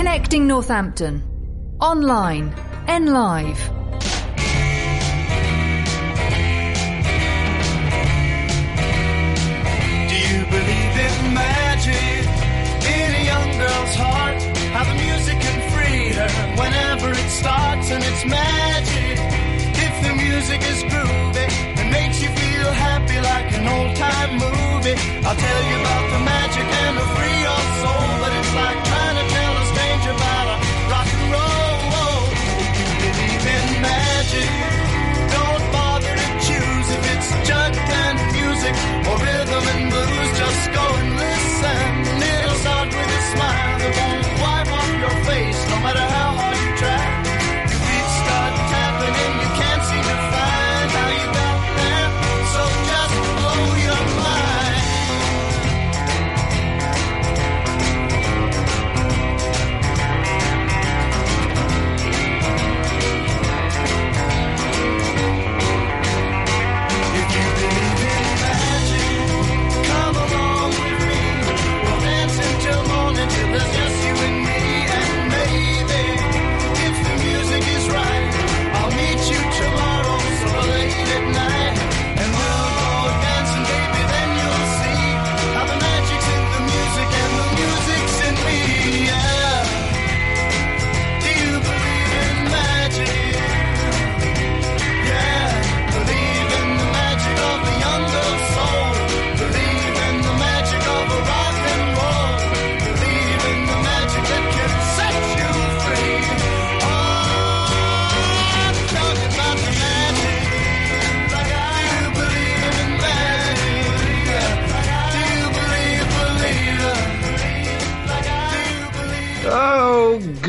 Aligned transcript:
Connecting 0.00 0.46
Northampton. 0.46 1.22
Online. 1.78 2.54
Live. 2.88 3.60
Do 10.08 10.16
you 10.16 10.40
believe 10.56 10.94
in 11.04 11.34
magic 11.36 12.24
in 12.96 13.08
a 13.12 13.24
young 13.28 13.50
girl's 13.60 13.94
heart? 13.94 14.40
How 14.72 14.84
the 14.84 14.94
music 15.04 15.38
can 15.38 15.58
free 15.68 16.08
her 16.16 16.30
whenever 16.56 17.10
it 17.10 17.28
starts, 17.28 17.90
and 17.90 18.02
it's 18.02 18.24
magic. 18.24 19.18
If 19.84 19.94
the 20.06 20.14
music 20.16 20.62
is 20.62 20.82
groovy 20.84 21.46
and 21.76 21.92
makes 21.92 22.22
you 22.22 22.30
feel 22.30 22.72
happy 22.72 23.20
like 23.20 23.52
an 23.52 23.68
old 23.68 23.94
time 23.96 24.32
movie, 24.32 24.96
I'll 25.26 25.36
tell 25.36 25.62
you 25.68 25.76
about 25.84 26.10
the 26.10 26.20
magic 26.24 26.64
and 26.64 26.96
it'll 26.96 27.14
free 27.16 27.40
your 27.44 27.62
soul. 27.84 28.08
But 28.24 28.32
it's 28.40 28.54
like 28.54 28.89
rhythm 39.22 39.64
and 39.74 39.90
blues. 39.90 40.30
Just 40.38 40.72
go 40.72 40.84
and 41.00 41.10
listen. 41.16 41.82
It'll 42.22 42.58
start 42.64 42.88
with 42.88 43.18
a 43.18 43.22
smile 43.32 43.78
that 43.78 43.92
won't 43.98 44.49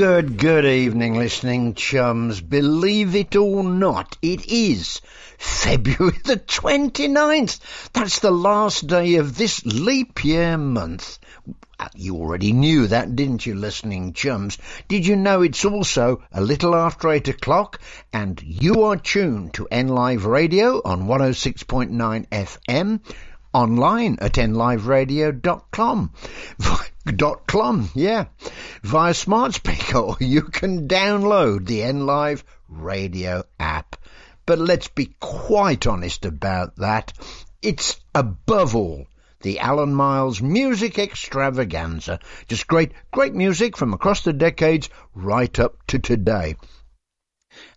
good, 0.02 0.36
good 0.40 0.66
evening, 0.66 1.14
listening 1.14 1.76
chums. 1.76 2.42
Believe 2.42 3.16
it 3.16 3.36
or 3.36 3.64
not, 3.64 4.18
it 4.24 4.48
is 4.48 5.00
February 5.38 6.18
the 6.24 6.38
29th. 6.38 7.92
That's 7.94 8.18
the 8.18 8.32
last 8.32 8.88
day 8.88 9.18
of 9.18 9.38
this 9.38 9.64
leap 9.64 10.26
year 10.26 10.58
month. 10.58 11.20
Uh, 11.80 11.88
You 11.94 12.16
already 12.16 12.52
knew 12.52 12.88
that, 12.88 13.16
didn't 13.16 13.46
you, 13.46 13.54
listening 13.54 14.14
chums? 14.14 14.58
Did 14.88 15.06
you 15.06 15.16
know 15.16 15.44
it's 15.44 15.66
also 15.66 16.24
a 16.32 16.42
little 16.42 16.74
after 16.74 17.12
eight 17.12 17.28
o'clock 17.28 17.80
and 18.12 18.42
you 18.42 18.86
are 18.86 18.98
tuned 18.98 19.54
to 19.54 19.68
NLive 19.72 20.26
Radio 20.26 20.82
on 20.84 21.04
106.9 21.04 22.28
FM 22.28 23.02
online 23.54 24.18
at 24.22 24.34
nliveradio.com. 24.34 26.12
dot 27.16 27.48
com, 27.48 27.90
yeah, 27.96 28.26
via 28.84 29.14
smart 29.14 29.54
speaker, 29.56 29.98
or 29.98 30.18
you 30.20 30.44
can 30.44 30.88
download 30.88 31.66
the 31.66 31.80
NLive 31.80 32.44
radio 32.70 33.44
app. 33.60 33.96
But 34.46 34.60
let's 34.60 34.88
be 34.88 35.16
quite 35.20 35.88
honest 35.88 36.26
about 36.26 36.76
that. 36.78 37.14
It's 37.62 38.00
above 38.14 38.76
all 38.76 39.08
the 39.42 39.60
Alan 39.60 39.94
Miles 39.94 40.42
Music 40.42 41.00
Extravaganza. 41.00 42.20
Just 42.48 42.68
great, 42.68 42.92
great 43.12 43.34
music 43.34 43.76
from 43.76 43.94
across 43.94 44.24
the 44.24 44.34
decades 44.34 44.90
right 45.16 45.60
up 45.60 45.78
to 45.88 46.00
today. 46.00 46.56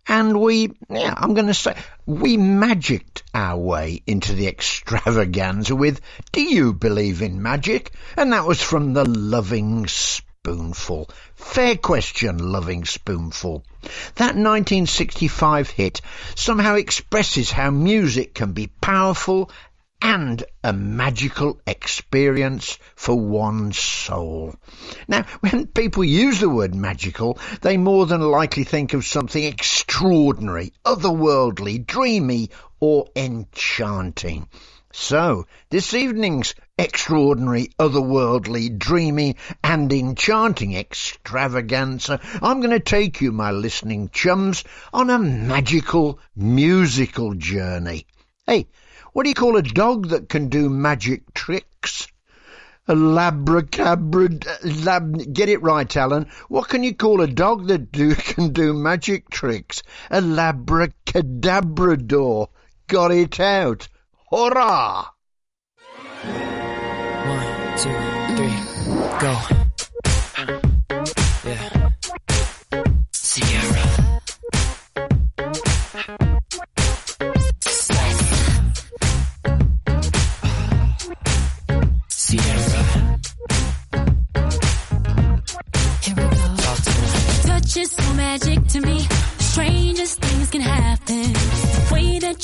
And 0.07 0.41
we, 0.41 0.71
yeah, 0.91 1.15
I'm 1.17 1.35
going 1.35 1.47
to 1.47 1.55
say, 1.55 1.77
we 2.05 2.37
magicked 2.37 3.23
our 3.33 3.59
way 3.59 4.03
into 4.07 4.35
the 4.35 4.49
extravaganza 4.49 5.75
with 5.75 6.01
Do 6.33 6.43
You 6.43 6.75
Believe 6.75 7.23
in 7.23 7.43
Magic? 7.43 7.93
And 8.17 8.33
that 8.33 8.47
was 8.47 8.61
from 8.61 8.93
the 8.93 9.09
Lovin' 9.09 9.87
Spoonful. 9.89 11.09
Fair 11.37 11.77
question, 11.77 12.37
Lovin' 12.37 12.85
Spoonful. 12.85 13.65
That 14.17 14.37
1965 14.37 15.71
hit 15.71 16.03
somehow 16.35 16.75
expresses 16.75 17.51
how 17.51 17.71
music 17.71 18.35
can 18.35 18.53
be 18.53 18.67
powerful 18.67 19.51
and 20.05 20.45
a 20.63 20.71
magical 20.71 21.59
experience 21.67 22.79
for 22.95 23.19
one's 23.19 23.79
soul. 23.79 24.55
Now, 25.09 25.25
when 25.41 25.67
people 25.67 26.05
use 26.05 26.41
the 26.41 26.51
word 26.51 26.75
magical, 26.75 27.39
they 27.63 27.79
more 27.79 28.05
than 28.05 28.21
likely 28.21 28.65
think 28.65 28.93
of 28.93 29.07
something 29.07 29.43
extraordinary, 29.43 30.75
otherworldly, 30.85 31.87
dreamy, 31.87 32.51
or 32.81 33.07
enchanting. 33.17 34.47
So, 34.93 35.47
this 35.71 35.95
evening's 35.95 36.55
extraordinary, 36.77 37.71
otherworldly, 37.79 38.79
dreamy, 38.79 39.37
and 39.63 39.91
enchanting 39.91 40.77
extravaganza, 40.77 42.21
I'm 42.43 42.61
going 42.61 42.71
to 42.71 42.79
take 42.79 43.23
you, 43.23 43.33
my 43.33 43.53
listening 43.53 44.11
chums, 44.13 44.65
on 44.93 45.09
a 45.09 45.19
magical, 45.19 46.19
musical 46.37 47.33
journey. 47.33 48.07
Hey, 48.47 48.67
what 49.15 49.23
do 49.23 49.29
you 49.29 49.35
call 49.35 49.57
a 49.57 49.63
dog 49.63 50.09
that 50.09 50.29
can 50.29 50.49
do 50.49 50.69
magic 50.69 51.33
tricks? 51.35 52.09
A 52.89 52.97
labracabra, 52.97 54.85
lab, 54.85 55.33
get 55.33 55.49
it 55.49 55.63
right, 55.63 55.97
Alan. 55.97 56.27
What 56.49 56.69
can 56.69 56.83
you 56.83 56.97
call 56.97 57.21
a 57.21 57.29
dog 57.29 57.69
that 57.69 57.93
do, 57.93 58.13
can 58.17 58.53
do 58.53 58.75
magic 58.75 59.31
tricks? 59.31 59.85
A 60.11 60.21
labracadabrador. 60.21 62.49
Got 62.89 63.13
it 63.13 63.39
out. 63.39 63.87
Hurrah! 64.33 65.07
One, 67.25 67.79
two, 67.79 67.95
three, 68.35 68.59
go. 69.21 69.64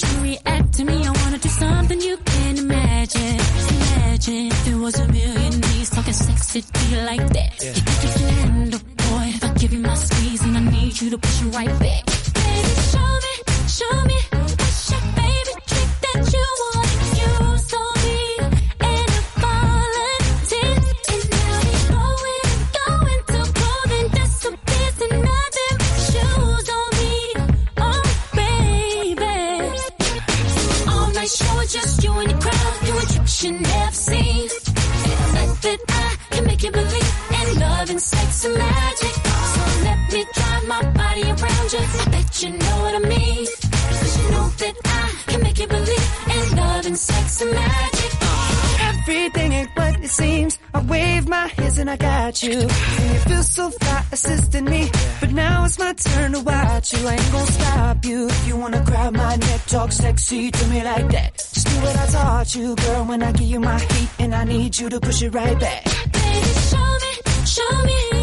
That 0.01 0.13
you 0.13 0.23
react 0.23 0.73
to 0.75 0.85
me, 0.85 1.05
I 1.05 1.11
wanna 1.23 1.39
do 1.39 1.49
something 1.49 2.01
you 2.01 2.17
can 2.19 2.59
imagine. 2.59 3.41
Imagine 3.69 4.47
if 4.47 4.69
it 4.69 4.75
was 4.77 4.99
a 4.99 5.09
million 5.09 5.61
days 5.61 5.91
talking 5.91 6.13
sexy 6.13 6.63
to 6.63 6.85
you 6.91 6.99
like 7.03 7.27
that. 7.33 7.63
You 7.63 7.73
think 7.73 8.03
you 8.03 8.27
can 8.27 8.35
handle, 8.37 8.81
boy? 8.81 9.25
If 9.35 9.45
I 9.45 9.53
give 9.55 9.73
you 9.73 9.81
my 9.81 9.95
squeeze 9.95 10.43
and 10.43 10.57
I 10.57 10.61
need 10.61 11.01
you 11.01 11.11
to 11.11 11.19
push 11.19 11.43
it 11.43 11.55
right 11.55 11.79
back. 11.81 12.10
Magic. 47.45 48.11
Everything 48.81 49.53
ain't 49.53 49.71
what 49.75 50.05
it 50.05 50.09
seems. 50.09 50.59
I 50.75 50.83
wave 50.83 51.27
my 51.29 51.47
hands 51.47 51.79
and 51.79 51.89
I 51.89 51.97
got 51.97 52.43
you. 52.43 52.53
And 52.53 53.13
you 53.13 53.19
feel 53.21 53.43
so 53.43 53.71
fly 53.71 54.05
assisting 54.13 54.65
me. 54.67 54.91
But 55.21 55.33
now 55.33 55.65
it's 55.65 55.79
my 55.79 55.93
turn 55.95 56.33
to 56.33 56.41
watch 56.41 56.93
you. 56.93 57.07
I 57.09 57.13
ain't 57.15 57.33
gonna 57.33 57.53
stop 57.53 58.05
you. 58.05 58.29
If 58.29 58.47
you 58.47 58.57
wanna 58.57 58.83
grab 58.85 59.15
my 59.15 59.37
neck, 59.37 59.61
talk 59.67 59.91
sexy 59.93 60.51
to 60.51 60.67
me 60.69 60.85
like 60.85 61.09
that. 61.13 61.37
Just 61.39 61.67
do 61.67 61.75
what 61.81 61.97
I 61.97 62.07
taught 62.07 62.55
you, 62.55 62.77
girl. 62.77 63.05
When 63.07 63.23
I 63.23 63.33
give 63.33 63.49
you 63.49 63.61
my 63.61 63.79
heat 63.79 64.11
and 64.19 64.35
I 64.35 64.45
need 64.45 64.79
you 64.79 64.89
to 64.91 65.01
push 65.01 65.23
it 65.23 65.31
right 65.31 65.59
back. 65.59 65.85
Baby, 66.13 66.53
show 66.71 66.99
me, 67.05 67.47
show 67.47 67.85
me. 67.85 68.20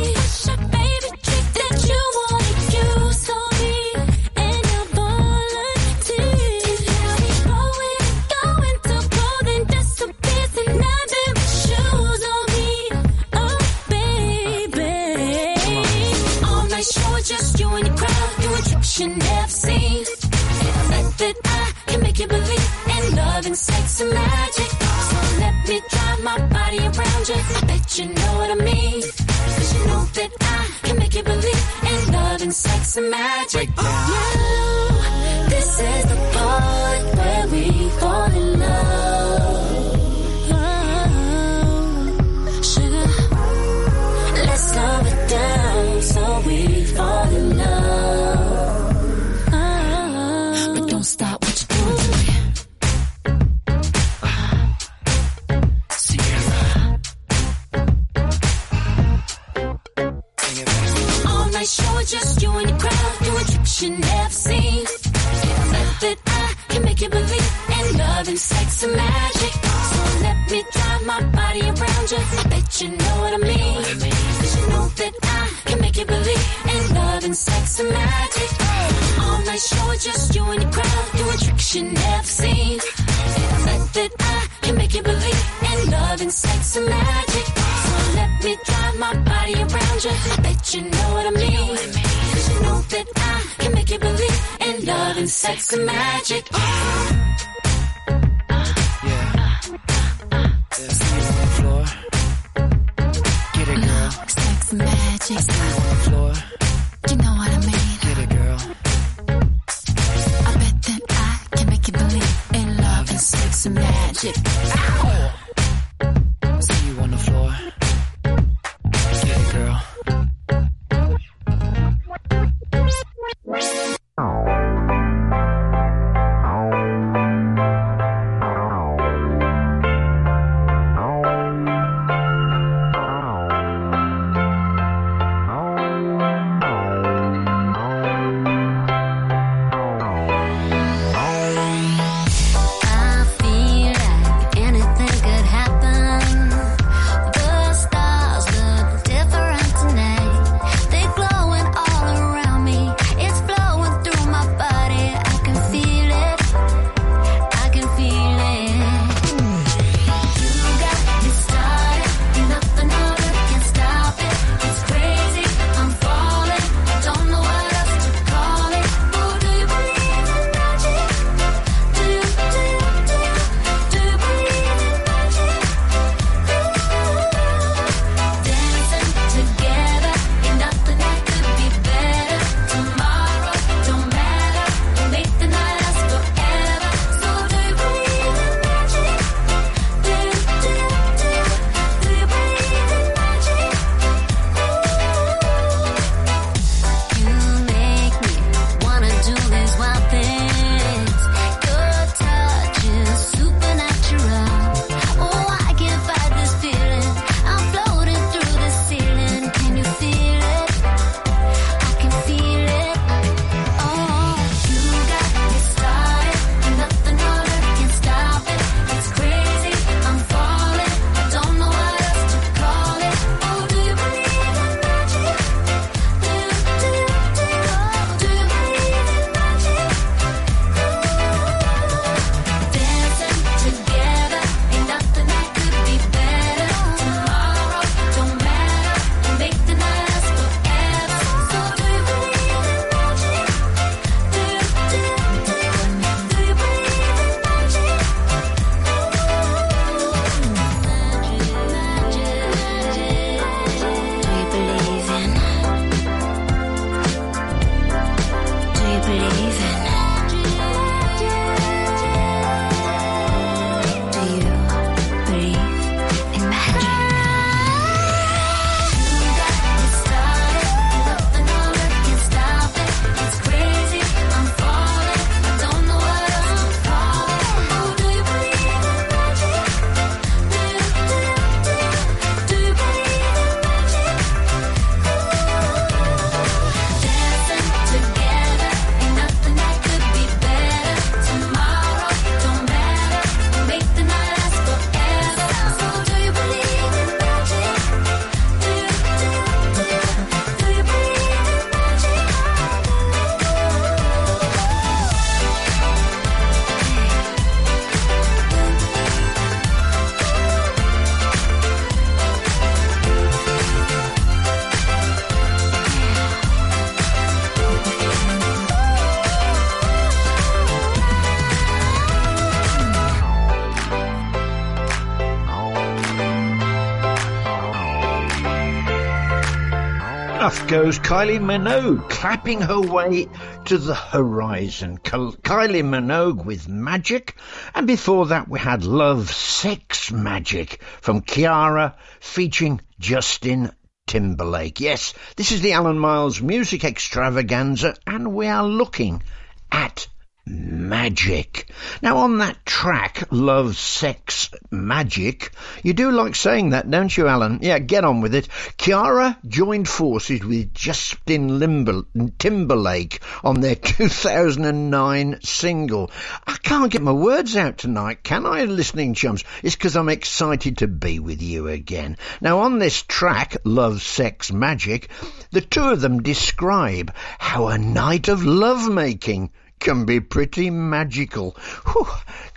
Goes 330.68 331.00
Kylie 331.00 331.40
Minogue, 331.40 332.09
clapping 332.09 332.59
her 332.59 332.81
way 332.81 333.30
to 333.66 333.78
the 333.78 333.95
horizon. 333.95 334.97
Kylie 334.97 335.81
Minogue 335.81 336.44
with 336.44 336.68
Magic, 336.68 337.36
and 337.74 337.88
before 337.88 338.26
that 338.28 338.50
we 338.50 338.59
had 338.59 338.83
Love, 338.83 339.30
Sex, 339.30 340.12
Magic 340.12 340.81
from 341.00 341.21
Kiara, 341.21 341.95
featuring 342.19 342.81
Justin 343.00 343.71
Timberlake. 344.07 344.81
Yes, 344.81 345.14
this 345.38 345.54
is 345.54 345.62
the 345.62 345.71
Alan 345.71 346.00
Miles 346.00 346.42
Music 346.42 346.83
Extravaganza, 346.83 347.95
and 348.06 348.33
we 348.33 348.47
are 348.47 348.68
looking 348.68 349.24
at 349.71 350.09
magic. 350.47 351.69
Now, 352.01 352.18
on 352.18 352.37
that 352.37 352.66
track, 352.66 353.27
Love, 353.31 353.75
Sex, 353.75 354.49
Magic, 354.71 355.51
you 355.83 355.94
do 355.94 356.11
like 356.11 356.35
saying 356.35 356.69
that, 356.69 356.89
don't 356.89 357.16
you, 357.16 357.27
Alan? 357.27 357.59
Yeah, 357.61 357.80
get 357.80 358.06
on 358.06 358.21
with 358.21 358.33
it. 358.33 358.47
Kiara 358.77 359.37
joined 359.45 359.87
forces 359.87 360.44
with 360.44 360.73
Justin 360.73 361.59
Limber- 361.59 362.06
Timberlake 362.37 363.21
on 363.44 363.59
their 363.59 363.75
2009 363.97 365.39
single. 365.44 366.11
I 366.45 366.56
can't 366.63 366.92
get 366.92 367.01
my 367.01 367.11
words 367.11 367.57
out 367.57 367.77
tonight, 367.77 368.23
can 368.23 368.45
I, 368.45 368.63
listening 368.63 369.13
chums? 369.13 369.44
It's 369.63 369.75
because 369.75 369.97
I'm 369.97 370.09
excited 370.09 370.77
to 370.80 370.87
be 370.87 371.19
with 371.19 371.42
you 371.42 371.68
again. 371.68 372.18
Now, 372.39 372.59
on 372.59 372.80
this 372.80 373.01
track, 373.04 373.57
Love, 373.66 374.01
Sex, 374.01 374.51
Magic, 374.51 375.09
the 375.51 375.61
two 375.61 375.89
of 375.89 376.01
them 376.01 376.23
describe 376.23 377.13
how 377.37 377.68
a 377.68 377.77
night 377.77 378.30
of 378.30 378.45
lovemaking 378.45 379.51
can 379.80 380.06
be 380.06 380.19
pretty 380.19 380.69
magical. 380.69 381.52
Whew, 381.86 382.07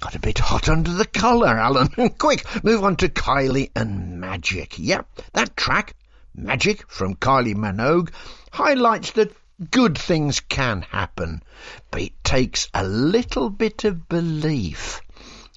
got 0.01 0.15
a 0.15 0.21
bit 0.21 0.39
hot 0.39 0.69
under 0.69 0.93
the 0.93 1.05
collar, 1.05 1.59
Alan. 1.59 1.89
Quick, 2.19 2.45
move 2.65 2.85
on 2.85 2.97
to 2.97 3.09
Kylie 3.09 3.71
and 3.75 4.21
Magic. 4.21 4.79
Yep, 4.79 5.09
that 5.35 5.57
track, 5.57 5.95
Magic 6.35 6.91
from 6.91 7.17
Kylie 7.17 7.55
Minogue, 7.55 8.11
highlights 8.53 9.13
that 9.13 9.33
good 9.71 9.99
things 9.99 10.41
can 10.41 10.83
happen, 10.83 11.43
but 11.91 12.03
it 12.03 12.25
takes 12.25 12.69
a 12.73 12.85
little 12.85 13.51
bit 13.51 13.85
of 13.85 14.09
belief. 14.09 15.01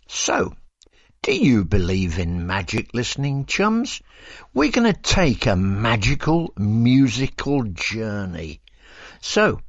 So, 0.08 0.53
do 1.22 1.34
you 1.34 1.63
believe 1.63 2.20
in 2.20 2.46
magic, 2.46 2.93
listening 2.93 3.46
chums? 3.46 4.01
We're 4.53 4.72
going 4.72 4.93
to 4.93 5.01
take 5.01 5.46
a 5.46 5.55
magical 5.55 6.53
musical 6.58 7.63
journey. 7.63 8.60
So, 9.22 9.62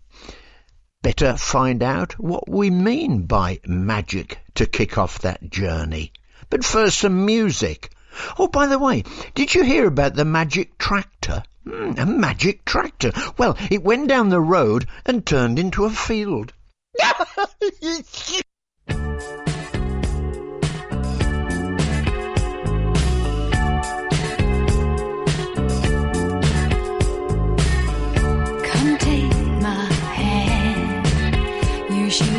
better 1.04 1.36
find 1.36 1.82
out 1.82 2.18
what 2.18 2.48
we 2.48 2.70
mean 2.70 3.26
by 3.26 3.60
magic 3.66 4.38
to 4.54 4.64
kick 4.64 4.96
off 4.96 5.18
that 5.18 5.50
journey. 5.50 6.10
But 6.48 6.64
first, 6.64 6.96
some 6.96 7.26
music. 7.26 7.90
Oh, 8.38 8.48
by 8.48 8.68
the 8.68 8.78
way, 8.78 9.04
did 9.34 9.54
you 9.54 9.64
hear 9.64 9.86
about 9.86 10.14
the 10.14 10.24
magic 10.24 10.78
tractor? 10.78 11.42
Hmm, 11.68 11.92
a 11.98 12.06
magic 12.06 12.64
tractor. 12.64 13.12
Well, 13.36 13.54
it 13.70 13.84
went 13.84 14.08
down 14.08 14.30
the 14.30 14.40
road 14.40 14.86
and 15.04 15.26
turned 15.26 15.58
into 15.58 15.84
a 15.84 15.90
field. 15.90 16.54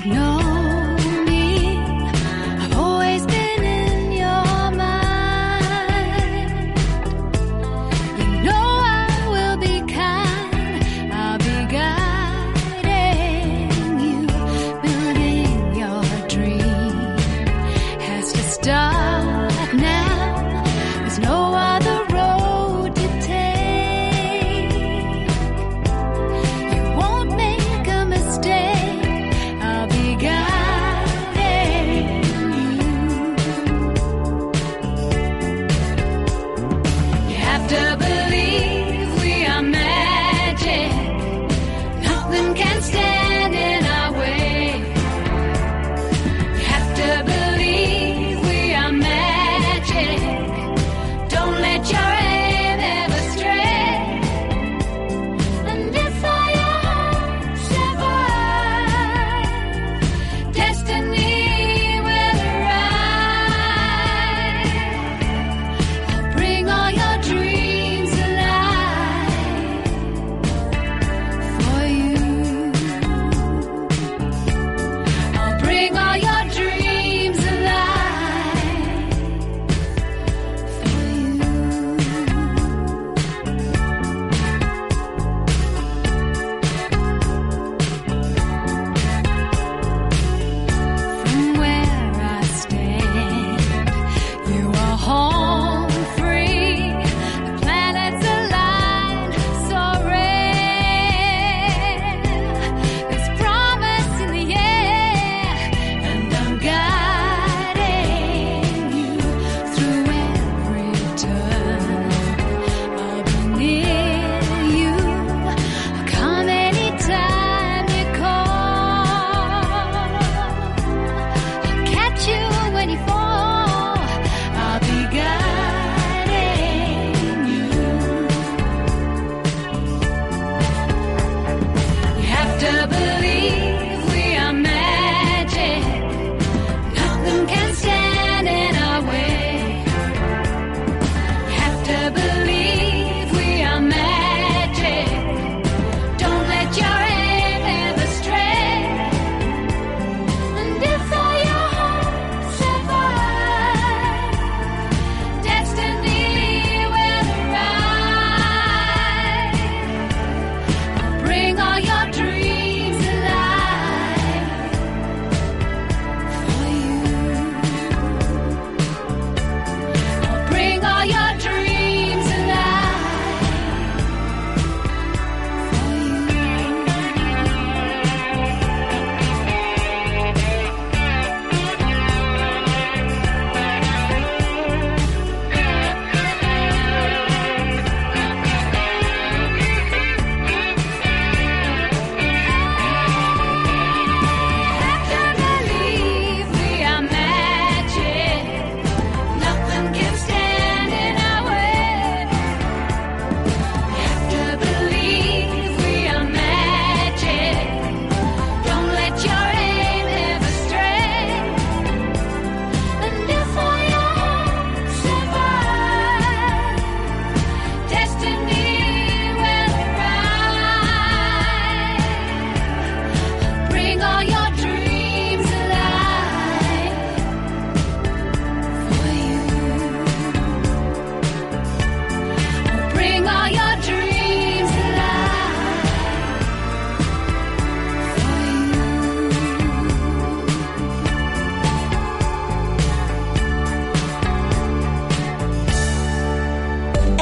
You 0.05 0.44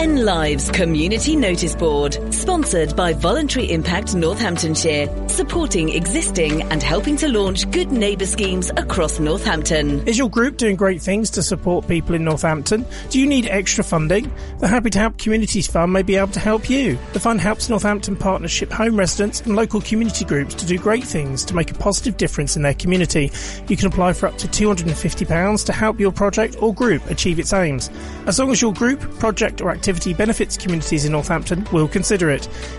N 0.03 0.25
Lives 0.25 0.69
Community 0.69 1.37
Notice 1.37 1.77
Board, 1.77 2.32
sponsored 2.43 2.93
by 2.97 3.13
Voluntary 3.13 3.71
Impact 3.71 4.13
Northamptonshire, 4.15 5.07
supporting 5.29 5.87
existing 5.87 6.61
and 6.63 6.83
helping 6.83 7.15
to 7.15 7.29
launch 7.29 7.71
good 7.71 7.89
neighbour 7.89 8.25
schemes 8.25 8.69
across 8.75 9.17
Northampton. 9.17 10.05
Is 10.05 10.17
your 10.17 10.29
group 10.29 10.57
doing 10.57 10.75
great 10.75 11.01
things 11.01 11.29
to 11.31 11.41
support 11.41 11.87
people 11.87 12.15
in 12.15 12.25
Northampton? 12.25 12.85
Do 13.09 13.21
you 13.21 13.27
need 13.27 13.47
extra 13.47 13.81
funding? 13.81 14.29
The 14.59 14.67
Happy 14.67 14.89
to 14.89 14.99
Help 14.99 15.17
Communities 15.19 15.67
Fund 15.67 15.93
may 15.93 16.03
be 16.03 16.17
able 16.17 16.33
to 16.33 16.41
help 16.41 16.69
you. 16.69 16.99
The 17.13 17.21
fund 17.21 17.39
helps 17.39 17.69
Northampton 17.69 18.17
Partnership 18.17 18.73
home 18.73 18.99
residents 18.99 19.39
and 19.39 19.55
local 19.55 19.79
community 19.79 20.25
groups 20.25 20.53
to 20.55 20.65
do 20.65 20.77
great 20.77 21.05
things 21.05 21.45
to 21.45 21.55
make 21.55 21.71
a 21.71 21.75
positive 21.75 22.17
difference 22.17 22.57
in 22.57 22.61
their 22.61 22.73
community. 22.73 23.31
You 23.69 23.77
can 23.77 23.87
apply 23.87 24.11
for 24.11 24.27
up 24.27 24.37
to 24.39 24.49
£250 24.49 25.65
to 25.65 25.71
help 25.71 25.97
your 25.97 26.11
project 26.11 26.61
or 26.61 26.73
group 26.73 27.09
achieve 27.09 27.39
its 27.39 27.53
aims. 27.53 27.89
As 28.27 28.37
long 28.37 28.51
as 28.51 28.61
your 28.61 28.73
group, 28.73 28.99
project 29.17 29.61
or 29.61 29.71
activity 29.71 30.13
benefits 30.13 30.57
communities 30.57 31.05
in 31.05 31.13
Northampton, 31.13 31.65
we'll 31.71 31.87
consider 31.87 32.29
it. 32.29 32.32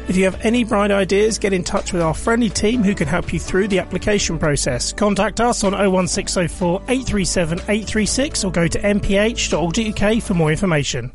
If 0.09 0.17
you 0.17 0.25
have 0.25 0.45
any 0.45 0.65
bright 0.65 0.91
ideas, 0.91 1.39
get 1.39 1.53
in 1.53 1.65
touch 1.65 1.93
with 1.93 2.03
our 2.03 2.15
friendly 2.15 2.51
team 2.51 2.83
who 2.83 2.95
can 2.95 3.09
help 3.09 3.33
you 3.33 3.41
through 3.41 3.69
the 3.69 3.79
application 3.79 4.39
process. 4.39 4.93
Contact 4.93 5.41
us 5.41 5.65
on 5.65 5.73
01604 5.73 6.83
837 6.89 7.59
836 7.61 8.45
or 8.45 8.53
go 8.53 8.69
to 8.69 8.79
nph.org.uk 8.81 10.23
for 10.23 10.35
more 10.35 10.51
information. 10.51 11.13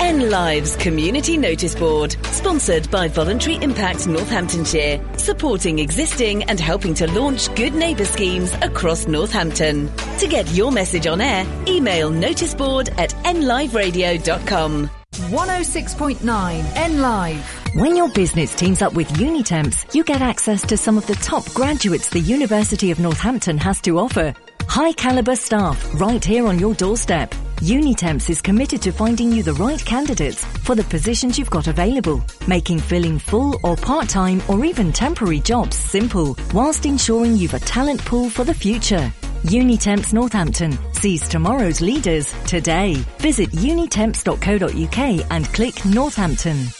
N 0.00 0.30
Lives 0.30 0.76
Community 0.76 1.36
Notice 1.36 1.74
Board, 1.74 2.16
sponsored 2.32 2.90
by 2.90 3.06
Voluntary 3.06 3.56
Impact 3.62 4.06
Northamptonshire, 4.06 5.00
supporting 5.18 5.78
existing 5.78 6.42
and 6.44 6.58
helping 6.58 6.94
to 6.94 7.06
launch 7.12 7.54
good 7.54 7.74
neighbour 7.74 8.06
schemes 8.06 8.52
across 8.62 9.06
Northampton. 9.06 9.88
To 10.18 10.26
get 10.26 10.50
your 10.52 10.72
message 10.72 11.06
on 11.06 11.20
air, 11.20 11.46
email 11.68 12.10
noticeboard 12.10 12.90
at 12.98 13.10
nliveradio.com. 13.24 14.90
106.9 15.20 16.76
N 16.76 17.00
Live. 17.00 17.74
When 17.74 17.96
your 17.96 18.08
business 18.10 18.54
teams 18.54 18.80
up 18.80 18.94
with 18.94 19.08
Unitemps, 19.10 19.94
you 19.94 20.04
get 20.04 20.22
access 20.22 20.62
to 20.66 20.76
some 20.76 20.96
of 20.96 21.06
the 21.06 21.16
top 21.16 21.52
graduates 21.52 22.08
the 22.08 22.20
University 22.20 22.90
of 22.90 23.00
Northampton 23.00 23.58
has 23.58 23.80
to 23.82 23.98
offer. 23.98 24.34
High 24.68 24.92
caliber 24.92 25.34
staff 25.34 26.00
right 26.00 26.24
here 26.24 26.46
on 26.46 26.58
your 26.58 26.74
doorstep. 26.74 27.30
Unitemps 27.56 28.30
is 28.30 28.40
committed 28.40 28.80
to 28.82 28.92
finding 28.92 29.32
you 29.32 29.42
the 29.42 29.54
right 29.54 29.84
candidates 29.84 30.44
for 30.44 30.74
the 30.74 30.84
positions 30.84 31.38
you've 31.38 31.50
got 31.50 31.66
available, 31.66 32.24
making 32.46 32.78
filling 32.78 33.18
full 33.18 33.58
or 33.64 33.76
part-time 33.76 34.40
or 34.48 34.64
even 34.64 34.92
temporary 34.92 35.40
jobs 35.40 35.76
simple, 35.76 36.36
whilst 36.54 36.86
ensuring 36.86 37.36
you've 37.36 37.54
a 37.54 37.58
talent 37.58 38.04
pool 38.04 38.30
for 38.30 38.44
the 38.44 38.54
future. 38.54 39.12
Unitemps 39.44 40.12
Northampton 40.12 40.78
sees 40.92 41.26
tomorrow's 41.26 41.80
leaders 41.80 42.32
today. 42.46 42.94
Visit 43.18 43.50
unitemps.co.uk 43.50 45.26
and 45.30 45.46
click 45.54 45.84
Northampton. 45.86 46.79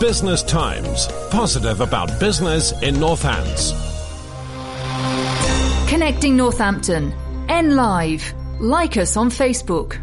Business 0.00 0.42
Times 0.42 1.08
positive 1.30 1.80
about 1.80 2.20
business 2.20 2.72
in 2.82 2.96
Northants. 2.96 3.72
Connecting 5.88 6.36
Northampton. 6.36 7.14
N 7.48 7.76
Live. 7.76 8.34
Like 8.60 8.98
us 8.98 9.16
on 9.16 9.30
Facebook. 9.30 9.96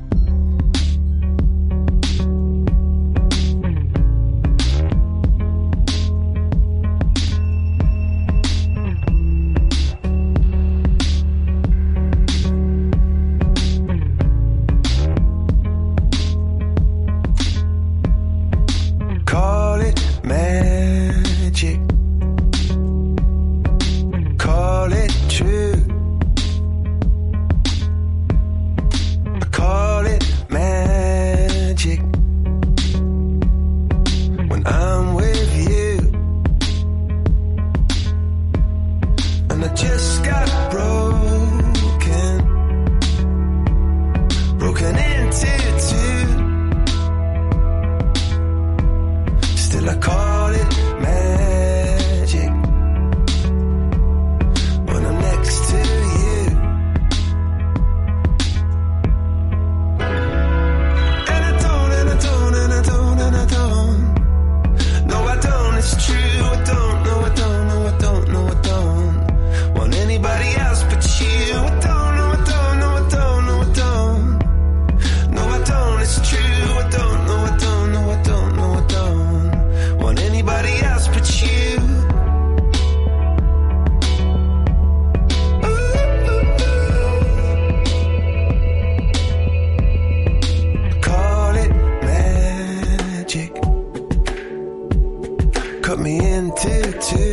Into 97.11 97.32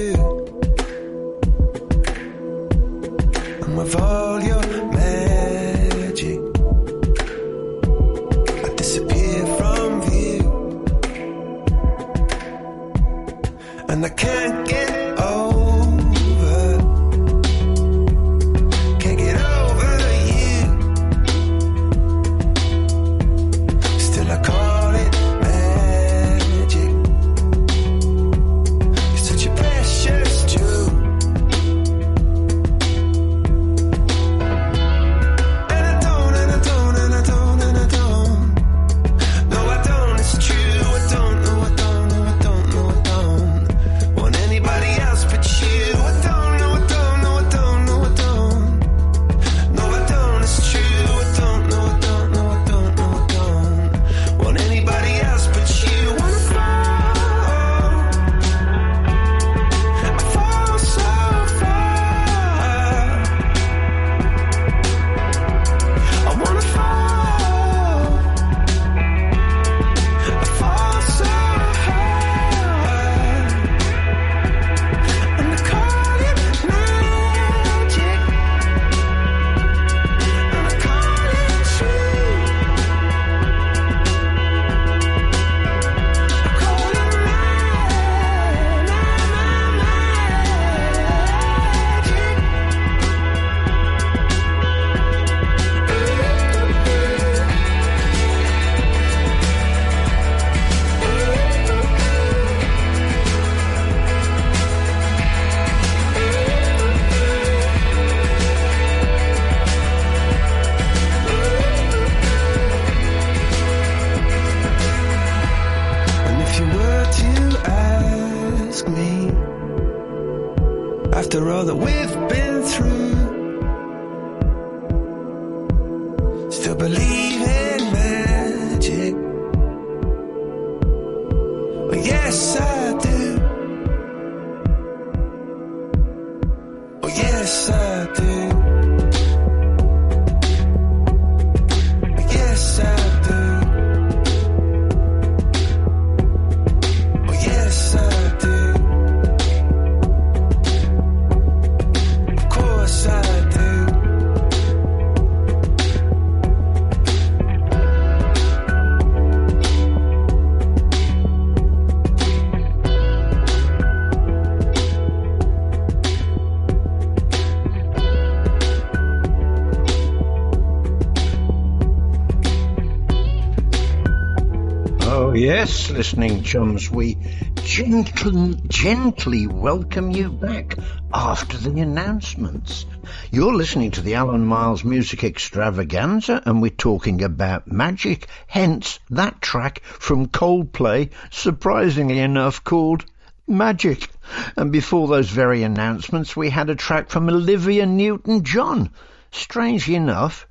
yes, 175.51 175.91
listening 175.91 176.45
chums, 176.45 176.89
we 176.89 177.19
gentle, 177.65 178.55
gently 178.69 179.49
welcome 179.49 180.13
you 180.13 180.31
back 180.31 180.77
after 181.13 181.57
the 181.57 181.81
announcements. 181.81 182.87
You're 183.33 183.53
listening 183.53 183.91
to 183.93 184.01
the 184.01 184.15
Alan 184.15 184.47
Miles 184.47 184.85
Music 184.85 185.25
Extravaganza 185.25 186.41
and 186.47 186.63
we're 186.63 186.71
talking 186.71 187.25
about 187.25 187.67
magic, 187.67 188.29
hence 188.47 189.01
that 189.11 189.43
track 189.43 189.83
from 189.83 190.29
Coldplay, 190.29 191.11
surprisingly 191.33 192.21
enough 192.21 192.63
called 192.63 193.05
Magic. 193.49 194.09
And 194.57 194.71
before 194.71 195.09
those 195.09 195.31
very 195.31 195.65
announcements, 195.65 196.37
we 196.37 196.51
had 196.51 196.71
a 196.71 196.77
track 196.77 197.11
from 197.11 197.29
Olivia 197.29 197.87
Newton-John, 197.87 198.91
strangely 199.33 199.97
enough, 199.97 200.47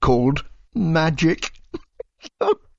called 0.00 0.44
Magic. 0.74 1.52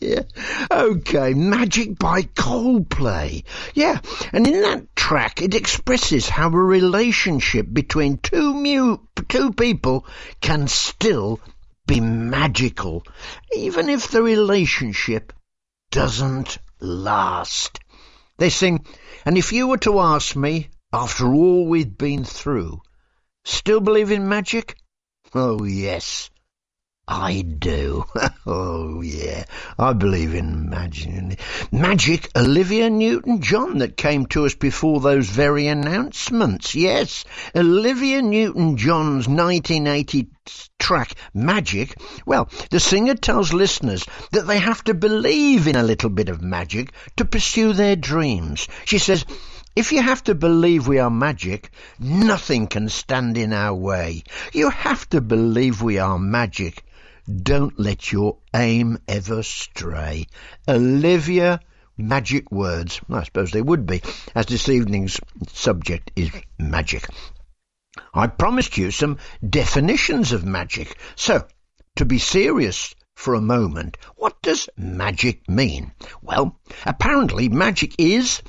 Dear. 0.00 0.26
Okay, 0.70 1.32
Magic 1.32 1.98
by 1.98 2.22
Coldplay. 2.22 3.44
Yeah, 3.74 4.00
and 4.32 4.46
in 4.46 4.60
that 4.60 4.94
track 4.94 5.40
it 5.40 5.54
expresses 5.54 6.28
how 6.28 6.48
a 6.48 6.50
relationship 6.50 7.66
between 7.72 8.18
two 8.18 8.52
mu- 8.52 8.98
two 9.28 9.52
people 9.54 10.06
can 10.42 10.68
still 10.68 11.40
be 11.86 12.00
magical, 12.00 13.02
even 13.56 13.88
if 13.88 14.08
the 14.08 14.22
relationship 14.22 15.32
doesn't 15.90 16.58
last. 16.80 17.80
They 18.36 18.50
sing, 18.50 18.84
and 19.24 19.38
if 19.38 19.52
you 19.52 19.68
were 19.68 19.78
to 19.78 20.00
ask 20.00 20.36
me, 20.36 20.68
after 20.92 21.32
all 21.32 21.66
we've 21.66 21.96
been 21.96 22.24
through, 22.24 22.82
still 23.44 23.80
believe 23.80 24.12
in 24.12 24.28
magic? 24.28 24.76
Oh 25.34 25.64
yes. 25.64 26.30
I 27.10 27.40
do. 27.40 28.04
oh, 28.46 29.00
yeah. 29.00 29.44
I 29.78 29.94
believe 29.94 30.34
in 30.34 30.68
magic. 30.68 31.40
Magic 31.72 32.28
Olivia 32.36 32.90
Newton-John 32.90 33.78
that 33.78 33.96
came 33.96 34.26
to 34.26 34.44
us 34.44 34.54
before 34.54 35.00
those 35.00 35.26
very 35.26 35.68
announcements. 35.68 36.74
Yes, 36.74 37.24
Olivia 37.56 38.20
Newton-John's 38.20 39.26
1980 39.26 40.28
track 40.78 41.14
Magic. 41.32 41.98
Well, 42.26 42.50
the 42.70 42.78
singer 42.78 43.14
tells 43.14 43.54
listeners 43.54 44.04
that 44.32 44.46
they 44.46 44.58
have 44.58 44.84
to 44.84 44.92
believe 44.92 45.66
in 45.66 45.76
a 45.76 45.82
little 45.82 46.10
bit 46.10 46.28
of 46.28 46.42
magic 46.42 46.92
to 47.16 47.24
pursue 47.24 47.72
their 47.72 47.96
dreams. 47.96 48.68
She 48.84 48.98
says, 48.98 49.24
if 49.74 49.92
you 49.92 50.02
have 50.02 50.24
to 50.24 50.34
believe 50.34 50.86
we 50.86 50.98
are 50.98 51.08
magic, 51.08 51.70
nothing 51.98 52.66
can 52.66 52.90
stand 52.90 53.38
in 53.38 53.54
our 53.54 53.74
way. 53.74 54.24
You 54.52 54.68
have 54.68 55.08
to 55.10 55.22
believe 55.22 55.80
we 55.80 55.98
are 55.98 56.18
magic. 56.18 56.84
Don't 57.28 57.78
let 57.78 58.10
your 58.10 58.38
aim 58.54 58.98
ever 59.06 59.42
stray. 59.42 60.28
Olivia, 60.66 61.60
magic 61.98 62.50
words. 62.50 63.02
I 63.10 63.22
suppose 63.24 63.50
they 63.50 63.60
would 63.60 63.84
be, 63.84 64.00
as 64.34 64.46
this 64.46 64.66
evening's 64.68 65.20
subject 65.48 66.10
is 66.16 66.30
magic. 66.58 67.06
I 68.14 68.28
promised 68.28 68.78
you 68.78 68.90
some 68.90 69.18
definitions 69.46 70.32
of 70.32 70.46
magic. 70.46 70.96
So, 71.16 71.46
to 71.96 72.06
be 72.06 72.18
serious 72.18 72.94
for 73.14 73.34
a 73.34 73.42
moment, 73.42 73.98
what 74.16 74.40
does 74.40 74.70
magic 74.76 75.48
mean? 75.50 75.92
Well, 76.22 76.58
apparently 76.86 77.50
magic 77.50 77.94
is 77.98 78.42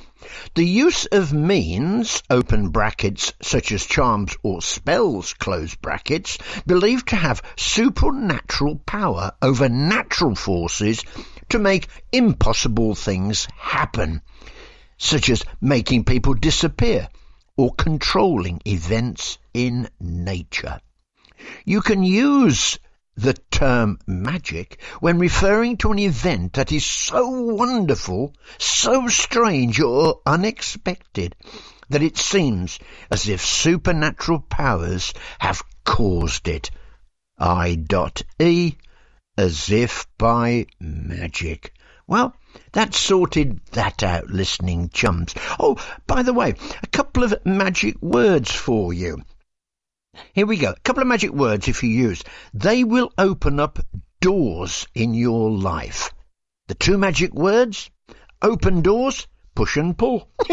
the 0.56 0.66
use 0.66 1.06
of 1.06 1.34
means, 1.34 2.22
open 2.30 2.70
brackets, 2.70 3.34
such 3.42 3.72
as 3.72 3.86
charms 3.86 4.36
or 4.44 4.62
spells, 4.62 5.34
close 5.34 5.76
brackets, 5.76 6.38
believed 6.66 7.08
to 7.10 7.16
have 7.16 7.42
supernatural 7.56 8.76
power 8.86 9.32
over 9.42 9.70
natural 9.70 10.36
forces 10.36 11.04
to 11.50 11.60
make 11.60 11.88
impossible 12.12 12.96
things 12.96 13.48
happen, 13.58 14.22
such 14.98 15.30
as 15.30 15.44
making 15.62 16.04
people 16.04 16.34
disappear 16.34 17.08
or 17.58 17.74
controlling 17.74 18.62
events 18.66 19.38
in 19.54 19.90
nature. 20.00 20.80
You 21.66 21.82
can 21.82 22.04
use 22.04 22.78
the 23.20 23.34
term 23.52 24.00
magic 24.08 24.82
when 25.02 25.20
referring 25.20 25.76
to 25.76 25.92
an 25.92 26.00
event 26.00 26.54
that 26.54 26.72
is 26.72 26.86
so 26.86 27.30
wonderful, 27.30 28.34
so 28.58 29.10
strange 29.10 29.82
or 29.82 30.22
unexpected 30.26 31.36
that 31.90 32.02
it 32.02 32.18
seems 32.18 32.80
as 33.12 33.28
if 33.28 33.46
supernatural 33.46 34.40
powers 34.40 35.14
have 35.40 35.62
caused 35.84 36.48
it. 36.48 36.72
I 37.38 37.76
dot 37.76 38.22
E 38.40 38.78
as 39.38 39.70
if 39.70 40.08
by 40.18 40.68
magic. 40.80 41.74
Well, 42.08 42.34
that 42.72 42.94
sorted 42.94 43.60
that 43.74 44.02
out, 44.02 44.30
listening 44.30 44.92
chums. 44.94 45.36
Oh, 45.60 45.78
by 46.08 46.24
the 46.24 46.34
way, 46.34 46.54
a 46.82 46.88
couple 46.88 47.24
of 47.24 47.46
magic 47.46 48.02
words 48.02 48.52
for 48.52 48.94
you. 48.94 49.24
Here 50.34 50.46
we 50.46 50.58
go. 50.58 50.72
A 50.72 50.80
couple 50.80 51.02
of 51.02 51.08
magic 51.08 51.32
words 51.32 51.68
if 51.68 51.84
you 51.84 51.90
use. 51.90 52.24
They 52.54 52.84
will 52.84 53.12
open 53.18 53.60
up 53.60 53.80
doors 54.22 54.88
in 54.94 55.14
your 55.14 55.50
life. 55.52 56.14
The 56.68 56.76
two 56.76 56.98
magic 56.98 57.34
words, 57.34 57.90
open 58.42 58.82
doors, 58.82 59.28
push 59.56 59.78
and 59.78 59.98
pull. 59.98 60.30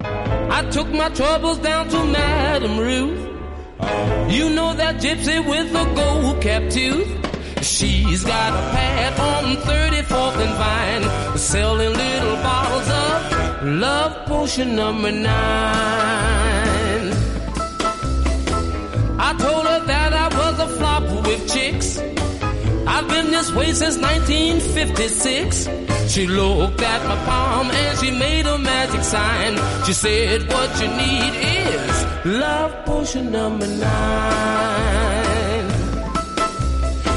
I 0.00 0.68
took 0.70 0.88
my 0.88 1.08
troubles 1.10 1.58
down 1.58 1.88
to 1.88 2.04
Madame 2.04 2.78
Ruth. 2.78 3.18
You 4.32 4.50
know 4.50 4.74
that 4.74 4.96
gypsy 4.96 5.46
with 5.46 5.72
the 5.72 5.84
gold 5.94 6.42
cap 6.42 6.70
tooth. 6.70 7.26
She's 7.62 8.24
got 8.24 8.52
a 8.52 8.62
pad 8.74 9.20
on 9.20 9.56
34th 9.56 10.36
and 10.44 10.54
Vine, 10.60 11.38
selling 11.38 11.92
little 11.92 12.36
bottles 12.36 12.88
of 12.88 13.62
love 13.80 14.26
potion 14.26 14.76
number 14.76 15.10
nine. 15.10 16.45
I 19.18 19.34
told 19.38 19.66
her 19.66 19.80
that 19.86 20.12
I 20.12 20.28
was 20.28 20.58
a 20.60 20.68
flop 20.76 21.02
with 21.26 21.52
chicks. 21.52 21.98
I've 22.86 23.08
been 23.08 23.30
this 23.30 23.52
way 23.52 23.72
since 23.72 23.96
1956. 23.96 25.68
She 26.12 26.26
looked 26.26 26.80
at 26.82 27.04
my 27.04 27.16
palm 27.24 27.70
and 27.70 27.98
she 27.98 28.10
made 28.10 28.46
a 28.46 28.58
magic 28.58 29.02
sign. 29.02 29.56
She 29.84 29.92
said, 29.92 30.48
What 30.52 30.70
you 30.80 30.88
need 30.88 31.32
is 31.34 32.04
love 32.24 32.84
potion 32.84 33.32
number 33.32 33.66
nine. 33.66 34.76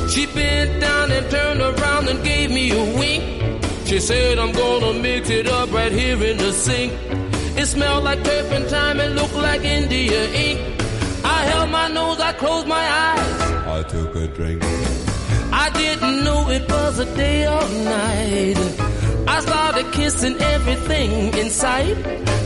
She 0.09 0.25
bent 0.25 0.81
down 0.81 1.11
and 1.11 1.29
turned 1.29 1.61
around 1.61 2.09
and 2.09 2.23
gave 2.23 2.49
me 2.49 2.71
a 2.71 2.97
wink. 2.97 3.23
She 3.85 3.99
said, 3.99 4.39
I'm 4.39 4.51
gonna 4.53 4.93
mix 4.93 5.29
it 5.29 5.47
up 5.47 5.71
right 5.71 5.91
here 5.91 6.23
in 6.23 6.37
the 6.37 6.51
sink. 6.51 6.93
It 7.57 7.65
smelled 7.65 8.05
like 8.05 8.23
turpentine 8.23 8.99
and 8.99 9.15
looked 9.15 9.35
like 9.35 9.61
India 9.63 10.29
ink. 10.31 10.78
I 11.39 11.43
held 11.51 11.69
my 11.69 11.87
nose, 11.87 12.19
I 12.19 12.33
closed 12.33 12.67
my 12.67 12.85
eyes. 13.07 13.41
I 13.77 13.79
took 13.93 14.13
a 14.15 14.27
drink. 14.27 14.61
I 15.65 15.69
didn't 15.81 16.17
know 16.25 16.49
it 16.49 16.69
was 16.69 16.99
a 16.99 17.07
day 17.15 17.47
or 17.47 17.65
night. 17.95 18.59
I 19.35 19.37
started 19.47 19.85
kissing 19.93 20.35
everything 20.55 21.33
in 21.41 21.49
sight. 21.49 21.97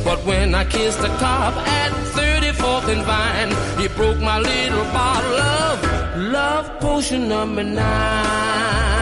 But 0.08 0.20
when 0.30 0.54
I 0.54 0.66
kissed 0.66 1.02
the 1.02 1.12
cop 1.24 1.56
at 1.82 1.92
34th 2.18 2.88
and 2.94 3.04
Vine, 3.10 3.54
he 3.82 3.88
broke 4.00 4.20
my 4.20 4.40
little 4.40 4.86
bottle 5.00 5.40
of 5.64 5.76
love 6.36 6.66
potion 6.80 7.28
number 7.28 7.64
nine. 7.64 8.93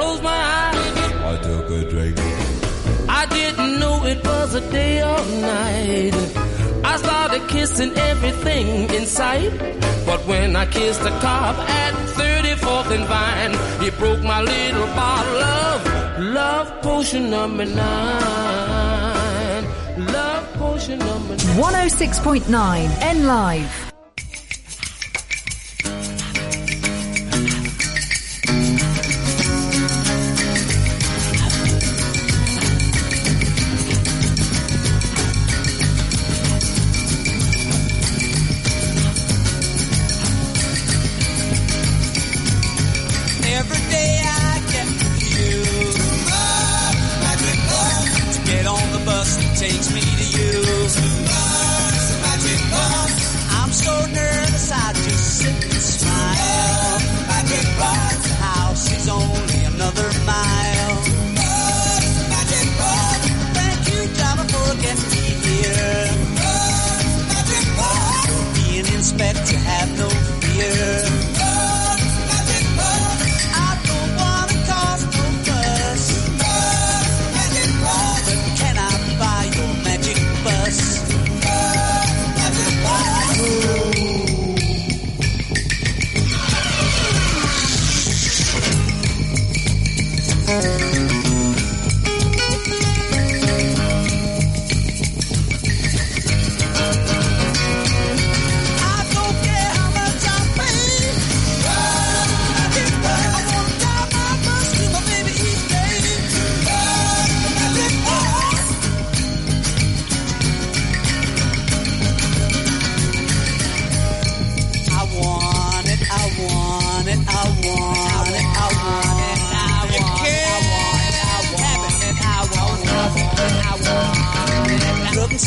closed 0.00 0.22
my 0.22 0.40
eyes. 0.60 0.86
I 1.30 1.34
took 1.48 1.66
a 1.78 1.80
drink. 1.92 2.16
I 3.20 3.22
didn't 3.38 3.74
know 3.80 3.96
it 4.12 4.20
was 4.24 4.54
a 4.54 4.64
day 4.78 4.94
or 5.12 5.22
night. 5.52 6.14
I 6.92 6.94
started 7.04 7.42
kissing 7.48 7.92
everything 8.10 8.66
in 8.96 9.04
sight. 9.06 9.52
But 10.08 10.20
when 10.30 10.56
I 10.56 10.64
kissed 10.76 11.02
a 11.12 11.14
cop 11.24 11.56
at 11.82 11.92
34th 12.18 12.90
and 12.96 13.06
Vine, 13.12 13.54
he 13.82 13.88
broke 14.00 14.22
my 14.22 14.40
little 14.54 14.88
bottle 15.00 15.42
of 15.62 15.76
love 16.38 16.68
potion 16.82 17.24
number 17.36 17.66
nine. 17.66 19.64
Love 20.16 20.44
potion 20.54 20.98
number 20.98 21.34
nine. 21.36 21.56
106.9 21.56 23.02
N 23.14 23.26
Live. 23.26 23.89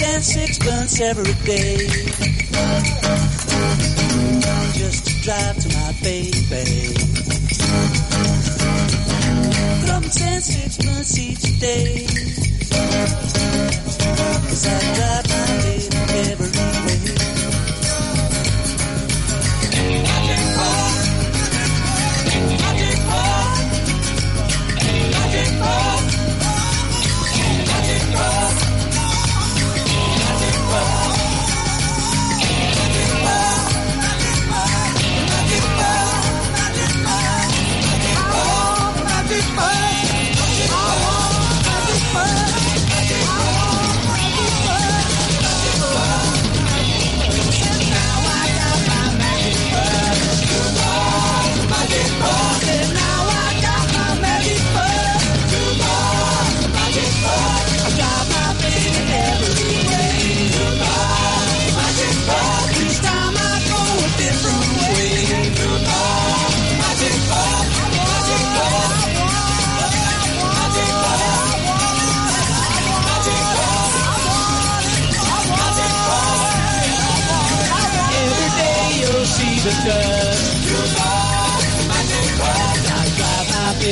And 0.06 0.24
sixpence 0.24 1.00
every 1.02 1.34
day. 1.46 1.78
Just 4.74 5.06
to 5.06 5.14
drive 5.24 5.58
to 5.60 5.70
my 5.78 5.94
baby. 6.02 6.94
Rubbing 9.88 10.24
and 10.32 10.44
sixpence 10.44 11.18
each 11.20 11.60
day. 11.60 12.06
Cause 14.48 14.66
I 14.68 14.80
drive 14.96 15.28
my 15.30 15.46
baby 15.64 16.32
every 16.32 16.50
way. 16.58 16.63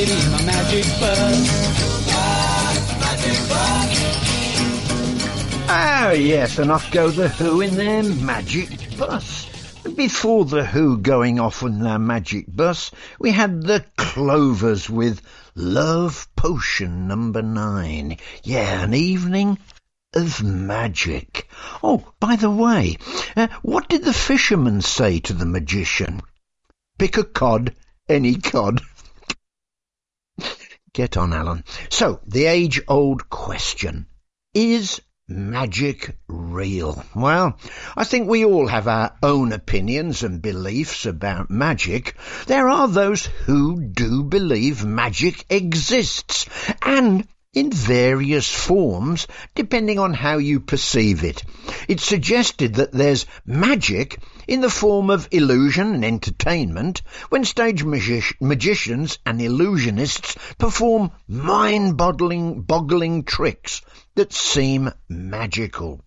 Baby 0.06 0.32
my 0.32 0.44
magic. 0.44 0.86
Oh, 5.74 6.12
yes, 6.12 6.58
and 6.58 6.72
off 6.72 6.92
go 6.92 7.10
the 7.10 7.30
Who 7.30 7.62
in 7.62 7.76
their 7.76 8.04
magic 8.04 8.98
bus. 8.98 9.48
Before 9.96 10.46
the 10.46 10.66
Who 10.66 10.98
going 10.98 11.40
off 11.40 11.64
on 11.64 11.80
their 11.80 12.00
magic 12.00 12.46
bus, 12.48 12.92
we 13.20 13.32
had 13.32 13.62
the 13.64 13.86
Clovers 13.98 14.90
with 14.90 15.22
Love 15.56 16.28
Potion 16.36 17.08
number 17.08 17.42
nine. 17.42 18.18
Yeah, 18.44 18.84
an 18.84 18.94
evening 18.94 19.60
of 20.14 20.44
magic. 20.44 21.48
Oh, 21.84 22.12
by 22.20 22.36
the 22.36 22.52
way, 22.52 22.98
uh, 23.36 23.48
what 23.62 23.88
did 23.88 24.04
the 24.04 24.14
fisherman 24.14 24.82
say 24.82 25.20
to 25.20 25.34
the 25.34 25.46
magician? 25.46 26.22
Pick 26.98 27.18
a 27.18 27.24
cod, 27.24 27.76
any 28.10 28.36
cod. 28.36 28.82
Get 30.94 31.16
on, 31.16 31.32
Alan. 31.32 31.64
So, 31.90 32.20
the 32.28 32.48
age-old 32.48 33.30
question. 33.30 34.08
Is 34.54 35.00
magic 35.26 36.18
real? 36.28 37.02
Well, 37.16 37.58
I 37.96 38.04
think 38.04 38.28
we 38.28 38.44
all 38.44 38.68
have 38.68 38.90
our 38.90 39.16
own 39.24 39.54
opinions 39.54 40.24
and 40.24 40.42
beliefs 40.42 41.06
about 41.06 41.50
magic. 41.50 42.18
There 42.48 42.68
are 42.68 42.90
those 42.90 43.26
who 43.26 43.82
do 43.82 44.24
believe 44.24 44.84
magic 44.84 45.46
exists, 45.50 46.46
and 46.82 47.26
in 47.54 47.70
various 47.70 48.50
forms, 48.50 49.28
depending 49.56 50.00
on 50.00 50.14
how 50.14 50.38
you 50.38 50.62
perceive 50.62 51.26
it. 51.26 51.44
It's 51.90 52.06
suggested 52.06 52.76
that 52.76 52.94
there's 52.94 53.26
magic 53.46 54.20
in 54.48 54.62
the 54.62 54.70
form 54.70 55.10
of 55.10 55.28
illusion 55.32 55.94
and 55.94 56.06
entertainment 56.06 57.02
when 57.28 57.44
stage 57.44 57.84
magi- 57.84 58.38
magicians 58.40 59.20
and 59.26 59.42
illusionists 59.42 60.38
perform 60.58 61.12
mind-boggling 61.28 62.62
boggling 62.62 63.26
tricks 63.26 63.82
that 64.16 64.32
seem 64.32 64.90
magical. 65.10 66.02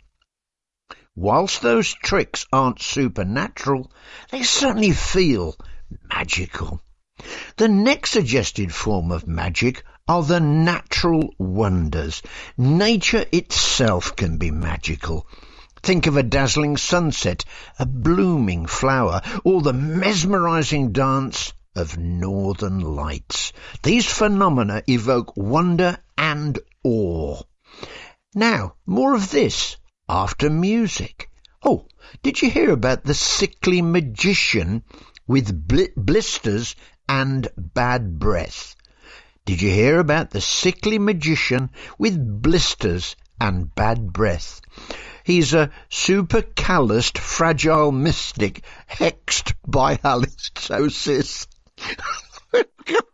Whilst 1.14 1.60
those 1.60 1.92
tricks 1.92 2.46
aren't 2.52 2.80
supernatural, 2.80 3.92
they 4.30 4.42
certainly 4.44 4.92
feel 4.92 5.56
magical. 6.08 6.80
The 7.58 7.68
next 7.68 8.12
suggested 8.12 8.74
form 8.74 9.12
of 9.12 9.28
magic 9.28 9.84
are 10.06 10.22
the 10.22 10.38
natural 10.40 11.34
wonders. 11.38 12.20
Nature 12.58 13.24
itself 13.32 14.14
can 14.14 14.36
be 14.36 14.50
magical. 14.50 15.26
Think 15.82 16.06
of 16.06 16.18
a 16.18 16.22
dazzling 16.22 16.76
sunset, 16.76 17.42
a 17.78 17.86
blooming 17.86 18.66
flower, 18.66 19.22
or 19.44 19.62
the 19.62 19.72
mesmerizing 19.72 20.92
dance 20.92 21.54
of 21.74 21.96
northern 21.96 22.80
lights. 22.80 23.54
These 23.82 24.04
phenomena 24.04 24.82
evoke 24.86 25.34
wonder 25.38 25.96
and 26.18 26.58
awe. 26.82 27.40
Now, 28.34 28.74
more 28.84 29.14
of 29.14 29.30
this 29.30 29.78
after 30.06 30.50
music. 30.50 31.30
Oh, 31.62 31.88
did 32.22 32.42
you 32.42 32.50
hear 32.50 32.70
about 32.72 33.04
the 33.04 33.14
sickly 33.14 33.80
magician 33.80 34.84
with 35.26 35.66
bli- 35.66 35.94
blisters 35.96 36.76
and 37.08 37.48
bad 37.56 38.18
breath? 38.18 38.76
Did 39.46 39.60
you 39.60 39.70
hear 39.70 39.98
about 39.98 40.30
the 40.30 40.40
sickly 40.40 40.98
magician 40.98 41.68
with 41.98 42.42
blisters 42.42 43.14
and 43.38 43.74
bad 43.74 44.10
breath? 44.10 44.62
He's 45.22 45.52
a 45.52 45.70
super 45.90 46.40
calloused, 46.40 47.18
fragile 47.18 47.92
mystic 47.92 48.64
hexed 48.90 49.52
by. 49.66 49.96
Got 49.96 50.28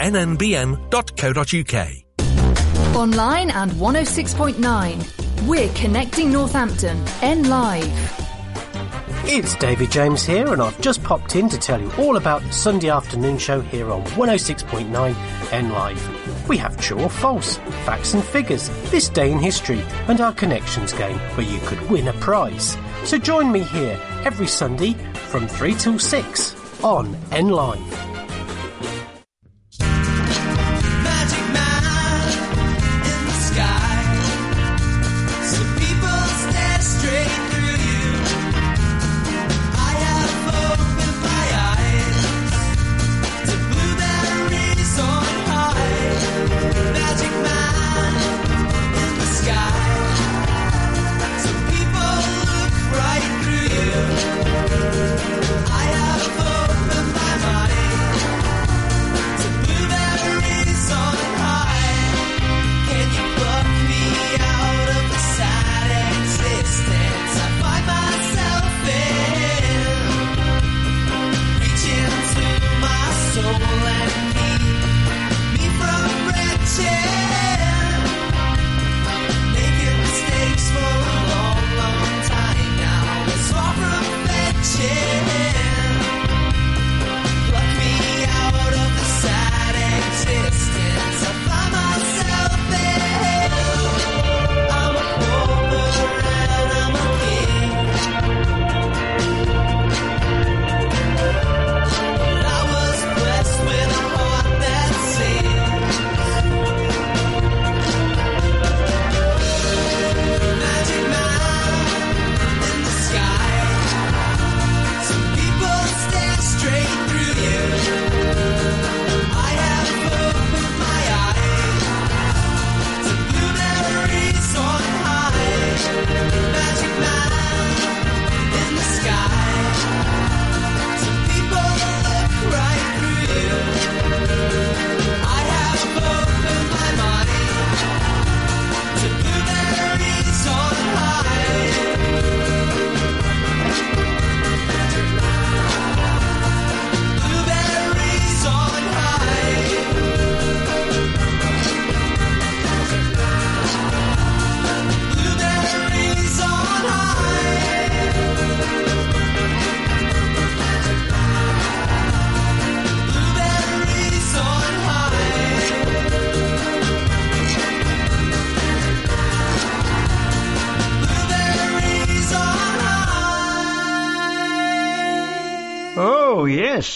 nnbn.co.uk. 0.00 1.76
Online 2.96 3.50
and 3.50 3.70
106.9. 3.72 5.46
We're 5.46 5.72
connecting 5.74 6.32
Northampton. 6.32 7.02
N 7.22 7.48
Live. 7.48 8.20
It's 9.24 9.54
David 9.56 9.92
James 9.92 10.24
here, 10.24 10.52
and 10.52 10.60
I've 10.60 10.80
just 10.80 11.04
popped 11.04 11.36
in 11.36 11.48
to 11.50 11.58
tell 11.58 11.80
you 11.80 11.92
all 11.98 12.16
about 12.16 12.42
the 12.42 12.52
Sunday 12.52 12.88
afternoon 12.88 13.38
show 13.38 13.60
here 13.60 13.90
on 13.92 14.02
106.9 14.04 15.52
N 15.52 15.70
Live. 15.70 16.48
We 16.48 16.56
have 16.56 16.76
true 16.78 17.00
or 17.00 17.10
false, 17.10 17.58
facts 17.84 18.14
and 18.14 18.24
figures, 18.24 18.68
this 18.90 19.08
day 19.08 19.30
in 19.30 19.38
history, 19.38 19.82
and 20.08 20.20
our 20.20 20.32
connections 20.32 20.92
game 20.92 21.18
where 21.36 21.46
you 21.46 21.60
could 21.60 21.80
win 21.88 22.08
a 22.08 22.12
prize. 22.14 22.76
So 23.04 23.18
join 23.18 23.52
me 23.52 23.60
here 23.60 24.00
every 24.24 24.48
Sunday 24.48 24.94
from 25.28 25.46
3 25.46 25.74
till 25.74 25.98
6 25.98 26.82
on 26.82 27.16
N 27.30 27.50
Live. 27.50 28.09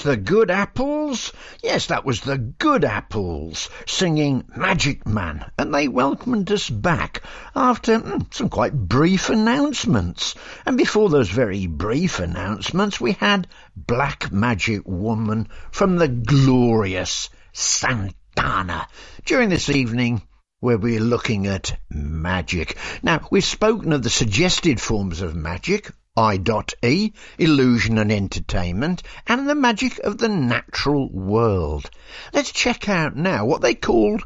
The 0.05 0.17
Good 0.19 0.51
Apples. 0.51 1.33
Yes, 1.63 1.87
that 1.87 2.05
was 2.05 2.21
the 2.21 2.37
Good 2.37 2.85
Apples 2.85 3.71
singing 3.87 4.45
Magic 4.55 5.07
Man, 5.07 5.51
and 5.59 5.75
they 5.75 5.89
welcomed 5.89 6.53
us 6.53 6.69
back 6.69 7.23
after 7.57 7.99
mm, 7.99 8.33
some 8.33 8.51
quite 8.51 8.75
brief 8.75 9.31
announcements. 9.31 10.35
And 10.67 10.77
before 10.77 11.09
those 11.09 11.31
very 11.31 11.67
brief 11.67 12.19
announcements, 12.19 13.01
we 13.01 13.13
had 13.13 13.49
Black 13.75 14.31
Magic 14.31 14.83
Woman 14.85 15.49
from 15.71 15.97
the 15.97 16.09
glorious 16.09 17.31
Santana 17.55 18.87
during 19.25 19.49
this 19.49 19.71
evening 19.71 20.21
where 20.61 20.77
we're 20.77 21.01
looking 21.01 21.47
at 21.47 21.79
magic. 21.89 22.77
Now, 23.03 23.27
we've 23.31 23.43
spoken 23.43 23.93
of 23.95 24.03
the 24.03 24.11
suggested 24.11 24.83
forms 24.83 25.23
of 25.23 25.35
magic, 25.35 25.91
I.E, 26.17 27.13
illusion 27.39 27.99
and 27.99 28.13
entertainment, 28.13 29.03
and 29.27 29.49
the 29.49 29.55
magic 29.57 29.99
of 29.99 30.17
the 30.17 30.29
natural 30.29 31.11
world. 31.11 31.91
Let's 32.33 32.53
check 32.53 32.89
out 32.89 33.17
now 33.17 33.47
what 33.47 33.63
they 33.63 33.75
called 33.75 34.23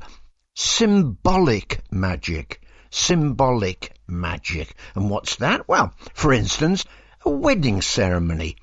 symbolic 0.55 1.81
magic. 1.91 2.61
Symbolic 2.91 3.95
magic. 4.07 4.75
And 4.95 5.09
what's 5.09 5.37
that? 5.37 5.67
Well, 5.67 5.95
for 6.13 6.31
instance, 6.31 6.85
a 7.25 7.31
wedding 7.31 7.81
ceremony, 7.81 8.59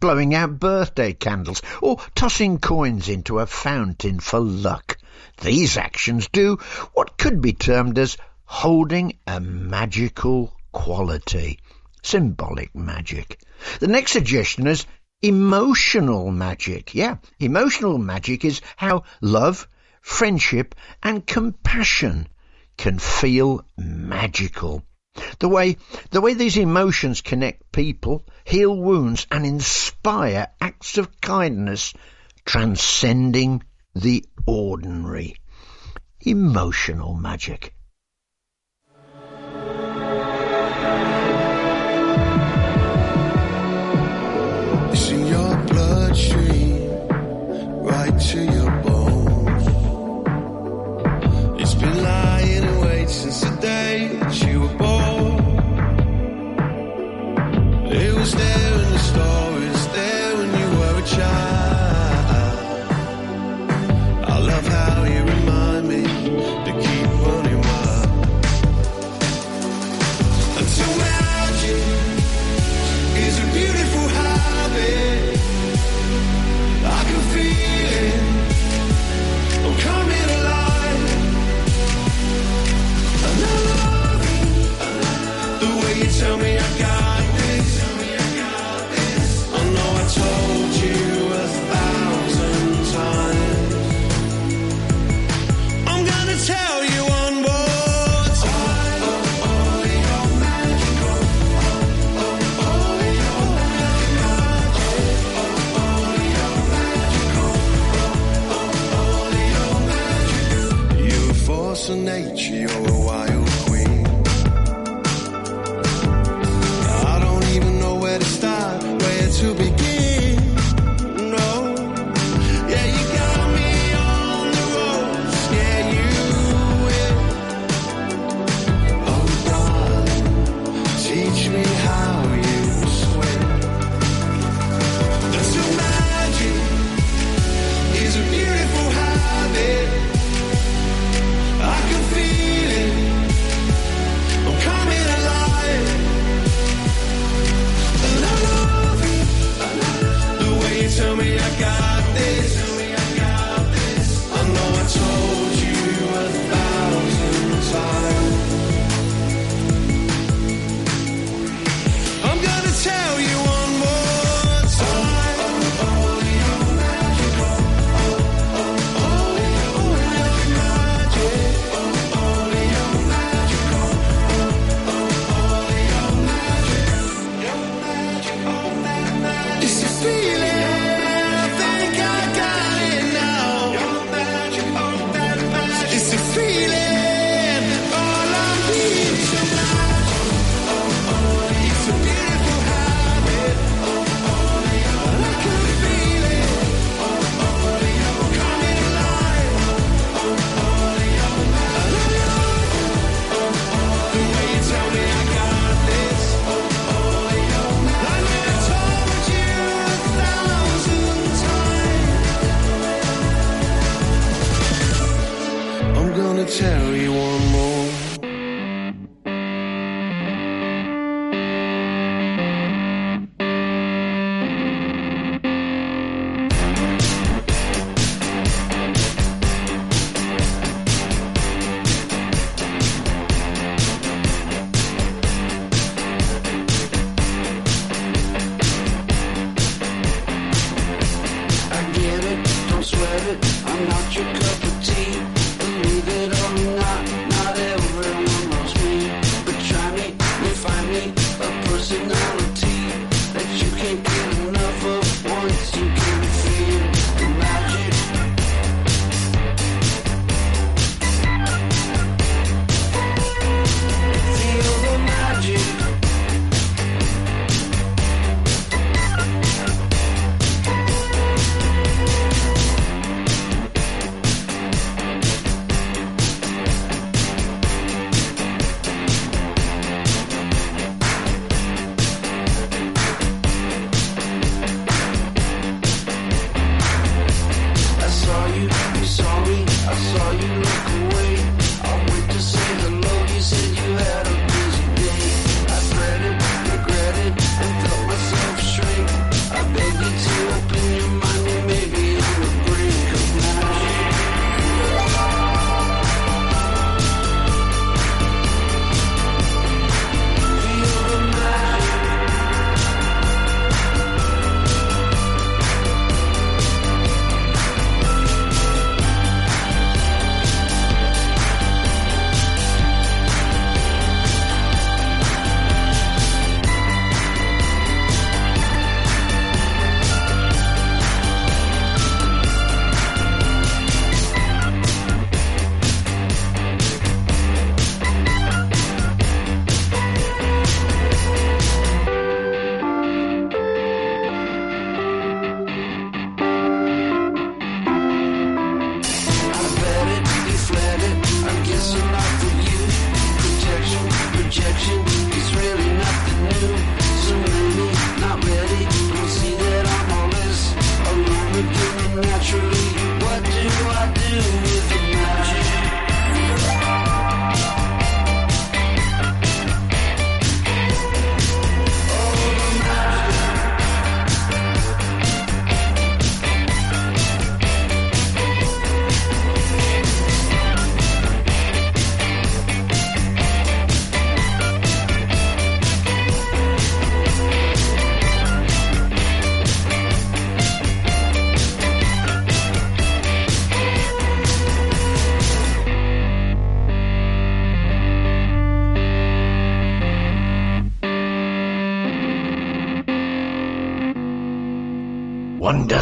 blowing 0.00 0.34
out 0.34 0.58
birthday 0.58 1.12
candles, 1.12 1.60
or 1.82 1.98
tossing 2.14 2.60
coins 2.60 3.10
into 3.10 3.40
a 3.40 3.46
fountain 3.46 4.20
for 4.20 4.40
luck. 4.40 4.96
These 5.42 5.76
actions 5.76 6.28
do 6.28 6.56
what 6.94 7.18
could 7.18 7.42
be 7.42 7.52
termed 7.52 7.98
as 7.98 8.16
holding 8.46 9.18
a 9.26 9.38
magical 9.38 10.56
quality. 10.72 11.58
Symbolic 12.02 12.74
magic. 12.74 13.40
The 13.80 13.88
next 13.88 14.12
suggestion 14.12 14.66
is 14.66 14.86
emotional 15.22 16.30
magic. 16.30 16.94
Yeah, 16.94 17.16
emotional 17.38 17.98
magic 17.98 18.44
is 18.44 18.60
how 18.76 19.04
love, 19.20 19.68
friendship, 20.00 20.74
and 21.02 21.26
compassion 21.26 22.28
can 22.76 22.98
feel 22.98 23.64
magical. 23.76 24.82
The 25.40 25.48
way, 25.48 25.76
the 26.10 26.20
way 26.20 26.34
these 26.34 26.56
emotions 26.56 27.20
connect 27.20 27.72
people, 27.72 28.24
heal 28.44 28.74
wounds, 28.74 29.26
and 29.30 29.44
inspire 29.44 30.48
acts 30.60 30.96
of 30.96 31.20
kindness, 31.20 31.92
transcending 32.46 33.62
the 33.94 34.24
ordinary. 34.46 35.36
Emotional 36.20 37.14
magic. 37.14 37.74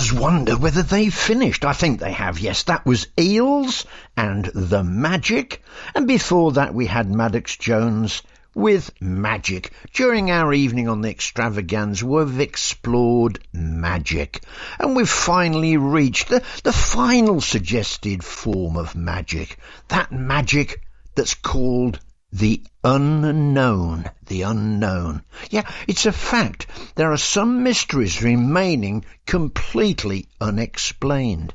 Does 0.09 0.19
wonder 0.19 0.57
whether 0.57 0.83
they've 0.83 1.13
finished. 1.13 1.65
I 1.67 1.75
think 1.75 2.01
they 2.01 2.13
have, 2.13 2.39
yes. 2.39 2.63
That 2.63 2.87
was 2.87 3.09
Eels 3.19 3.85
and 4.17 4.47
The 4.47 4.83
Magic. 4.83 5.63
And 5.95 6.07
before 6.07 6.53
that 6.53 6.73
we 6.73 6.87
had 6.87 7.11
Maddox 7.11 7.57
Jones 7.57 8.23
with 8.55 8.91
Magic. 9.03 9.71
During 9.93 10.31
our 10.31 10.55
evening 10.55 10.89
on 10.89 11.03
the 11.03 11.11
extravaganza 11.11 12.07
we've 12.07 12.41
explored 12.41 13.41
magic. 13.53 14.43
And 14.79 14.97
we've 14.97 15.09
finally 15.09 15.77
reached 15.77 16.29
the, 16.29 16.43
the 16.65 16.73
final 16.73 17.43
suggested 17.43 18.25
form 18.25 18.77
of 18.77 18.95
magic. 18.95 19.59
That 19.89 20.11
magic 20.11 20.81
that's 21.17 21.35
called 21.35 22.01
the 22.31 22.63
unknown. 22.85 24.05
The 24.27 24.43
unknown. 24.43 25.23
Yeah, 25.51 25.69
it's 25.87 26.05
a 26.05 26.13
fact. 26.13 26.67
There 26.95 27.11
are 27.11 27.17
some 27.17 27.63
mysteries 27.63 28.23
remaining 28.23 29.07
completely 29.27 30.29
unexplained. 30.39 31.55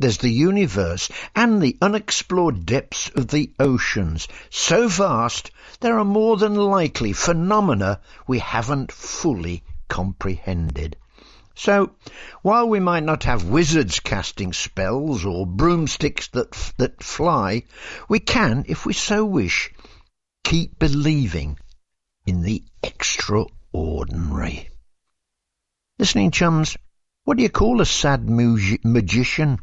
There's 0.00 0.18
the 0.18 0.32
universe 0.32 1.08
and 1.36 1.62
the 1.62 1.78
unexplored 1.80 2.66
depths 2.66 3.10
of 3.14 3.28
the 3.28 3.52
oceans. 3.60 4.26
So 4.50 4.88
vast, 4.88 5.52
there 5.78 5.98
are 5.98 6.04
more 6.04 6.36
than 6.36 6.56
likely 6.56 7.12
phenomena 7.12 8.00
we 8.26 8.40
haven't 8.40 8.90
fully 8.90 9.62
comprehended. 9.88 10.96
So, 11.54 11.92
while 12.40 12.68
we 12.68 12.80
might 12.80 13.04
not 13.04 13.24
have 13.24 13.44
wizards 13.44 14.00
casting 14.00 14.52
spells 14.52 15.24
or 15.24 15.46
broomsticks 15.46 16.26
that, 16.28 16.72
that 16.78 17.04
fly, 17.04 17.62
we 18.08 18.18
can, 18.18 18.64
if 18.66 18.84
we 18.84 18.94
so 18.94 19.24
wish, 19.24 19.70
keep 20.44 20.78
believing 20.78 21.58
in 22.26 22.42
the 22.42 22.62
extraordinary. 22.82 24.68
Listening 25.98 26.30
chums, 26.30 26.76
what 27.24 27.36
do 27.36 27.42
you 27.42 27.50
call 27.50 27.80
a 27.80 27.86
sad 27.86 28.28
mu- 28.28 28.78
magician? 28.84 29.58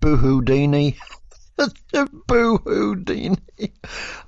Boo-Houdini? 0.00 0.96
Boo-Houdini. 2.26 3.38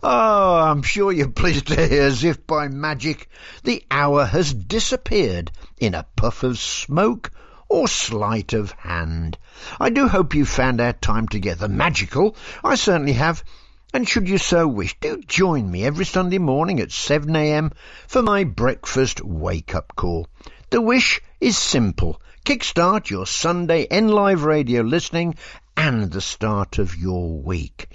Oh, 0.03 0.55
I'm 0.55 0.83
sure 0.83 1.13
you're 1.13 1.29
pleased 1.29 1.67
to 1.69 1.87
hear 1.87 2.03
as 2.05 2.25
if 2.25 2.47
by 2.47 2.69
magic 2.69 3.29
the 3.65 3.85
hour 3.91 4.25
has 4.25 4.55
disappeared 4.55 5.53
in 5.79 5.95
a 5.95 6.07
puff 6.17 6.43
of 6.43 6.59
smoke 6.59 7.31
or 7.69 7.87
sleight 7.87 8.55
of 8.55 8.73
hand. 8.73 9.37
I 9.79 9.91
do 9.91 10.09
hope 10.09 10.35
you 10.35 10.47
found 10.47 10.81
our 10.81 10.95
time 10.95 11.29
together 11.29 11.69
magical. 11.69 12.35
I 12.65 12.77
certainly 12.77 13.13
have. 13.13 13.45
And 13.93 14.07
should 14.07 14.29
you 14.29 14.37
so 14.37 14.69
wish, 14.69 14.95
do 15.01 15.23
join 15.23 15.71
me 15.71 15.85
every 15.85 16.05
Sunday 16.05 16.39
morning 16.39 16.79
at 16.79 16.91
7am 16.91 17.73
for 18.07 18.23
my 18.23 18.45
breakfast 18.45 19.25
wake-up 19.25 19.97
call. 19.97 20.29
The 20.71 20.83
wish 20.83 21.23
is 21.41 21.57
simple. 21.57 22.21
Kickstart 22.45 23.09
your 23.09 23.27
Sunday 23.27 23.87
N 23.87 24.09
Live 24.09 24.45
radio 24.45 24.83
listening 24.83 25.37
and 25.77 26.11
the 26.11 26.21
start 26.21 26.79
of 26.79 26.97
your 26.97 27.41
week. 27.41 27.89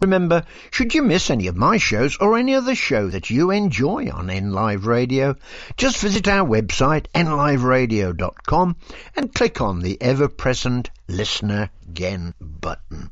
Remember, 0.00 0.44
should 0.70 0.94
you 0.94 1.02
miss 1.02 1.30
any 1.30 1.46
of 1.46 1.56
my 1.56 1.76
shows 1.76 2.16
or 2.18 2.36
any 2.36 2.54
other 2.54 2.74
show 2.74 3.08
that 3.08 3.28
you 3.30 3.50
enjoy 3.50 4.10
on 4.10 4.28
NLive 4.28 4.86
Radio, 4.86 5.36
just 5.76 5.98
visit 5.98 6.26
our 6.28 6.46
website 6.46 7.06
nliveradio.com 7.14 8.76
and 9.16 9.34
click 9.34 9.60
on 9.60 9.80
the 9.80 10.00
ever-present 10.00 10.90
Listener 11.06 11.70
Again 11.88 12.34
button. 12.40 13.10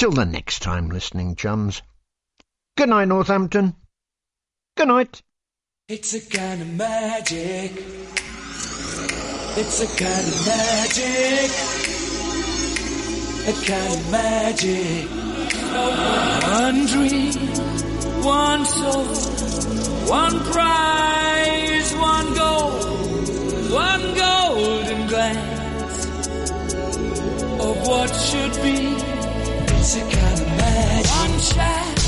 Till 0.00 0.12
the 0.12 0.24
next 0.24 0.62
time, 0.62 0.88
listening 0.88 1.36
chums. 1.36 1.82
Good 2.78 2.88
night, 2.88 3.08
Northampton. 3.08 3.74
Good 4.74 4.88
night. 4.88 5.20
It's 5.90 6.14
a 6.14 6.20
kind 6.26 6.62
of 6.62 6.72
magic. 6.72 7.72
It's 9.58 9.82
a 9.82 9.86
kind 10.02 10.26
of 10.26 10.46
magic. 10.46 11.50
A 13.44 13.52
kind 13.66 13.92
of 13.92 14.10
magic. 14.10 15.10
One 16.48 16.86
dream, 16.86 17.34
one 18.24 18.64
soul, 18.64 19.04
one 20.08 20.40
prize, 20.50 21.94
one 21.96 22.32
goal, 22.32 22.70
one 23.68 24.14
golden 24.14 25.06
glance 25.08 26.26
of 27.60 27.86
what 27.86 28.08
should 28.08 28.62
be 28.62 29.09
it's 29.92 29.98
kind 29.98 30.40
of 30.40 30.46
magic. 30.46 31.10
One 31.10 31.40
shot. 31.40 31.99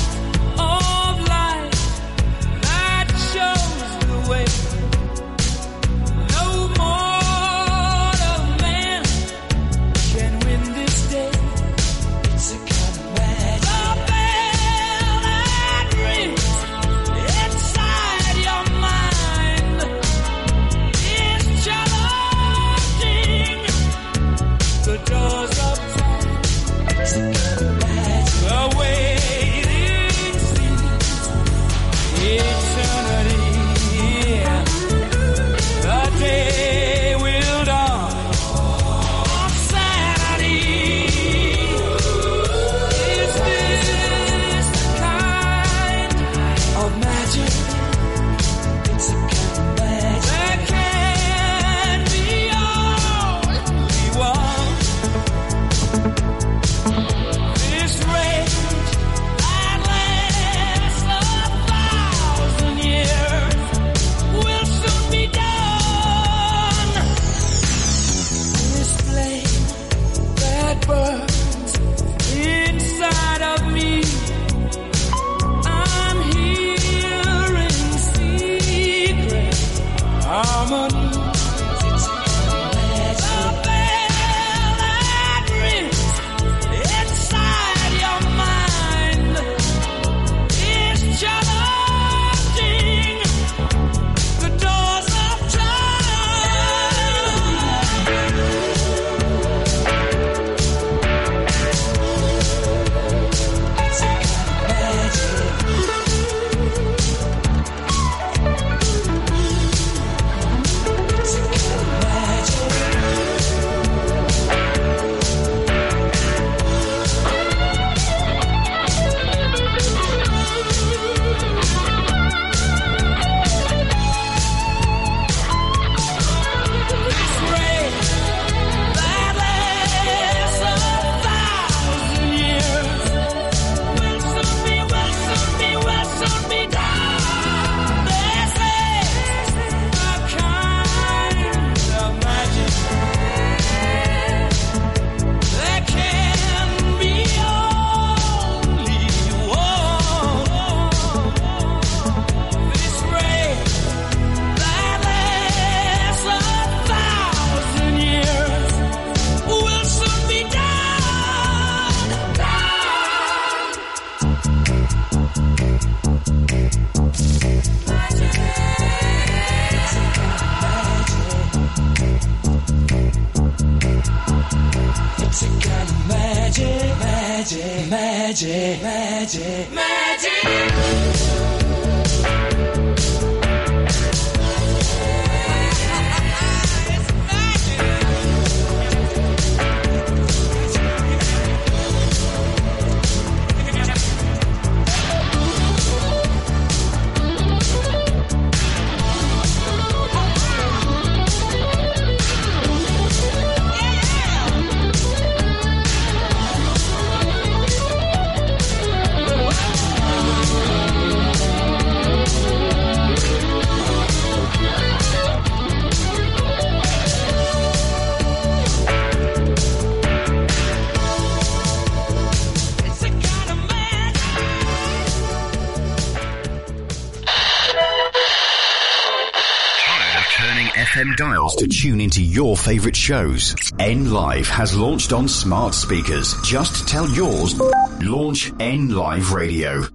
your 232.21 232.55
favorite 232.55 232.95
shows. 232.95 233.55
N 233.79 234.11
Live 234.11 234.47
has 234.47 234.75
launched 234.75 235.13
on 235.13 235.27
smart 235.27 235.73
speakers. 235.73 236.35
Just 236.43 236.87
tell 236.87 237.09
yours. 237.09 237.59
Launch 238.01 238.51
N 238.59 238.89
Live 238.89 239.31
Radio. 239.31 239.87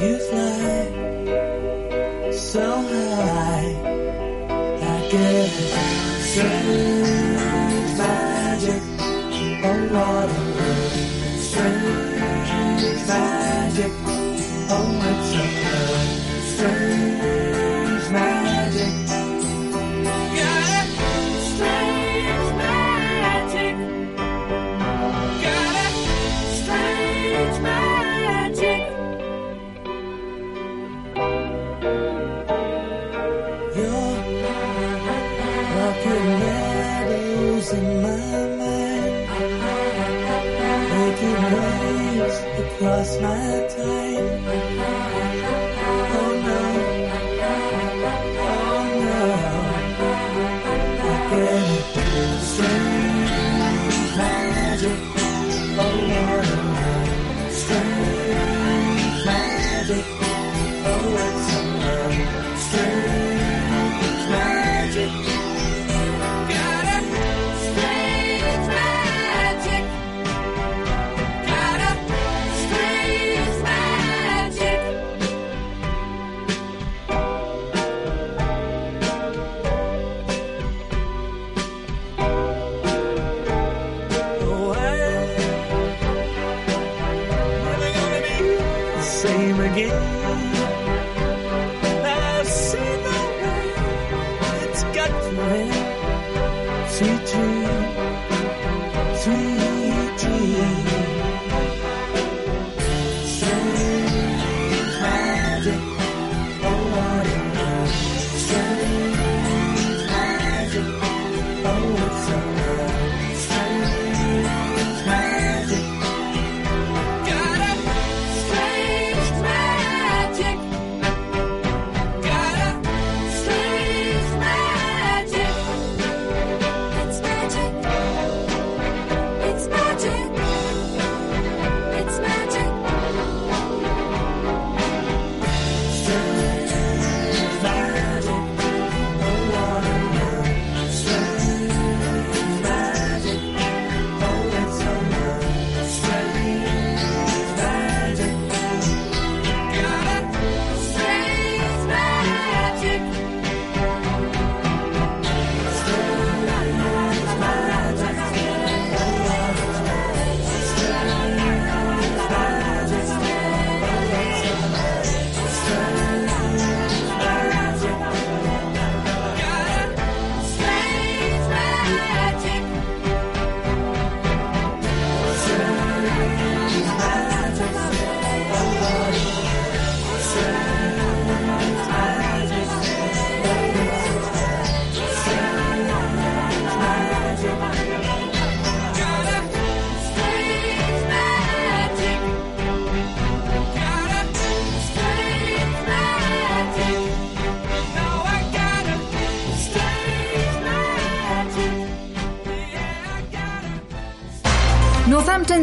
You 0.00 0.16
fly 0.30 0.86
so 2.30 2.62
high, 2.62 3.70
I 4.80 5.08
get 5.10 5.50
strange 6.22 7.90
magic 7.98 8.82
oh, 9.00 9.68
on 9.68 9.80
water, 9.92 10.44
strange 11.40 12.50
magic 13.08 13.92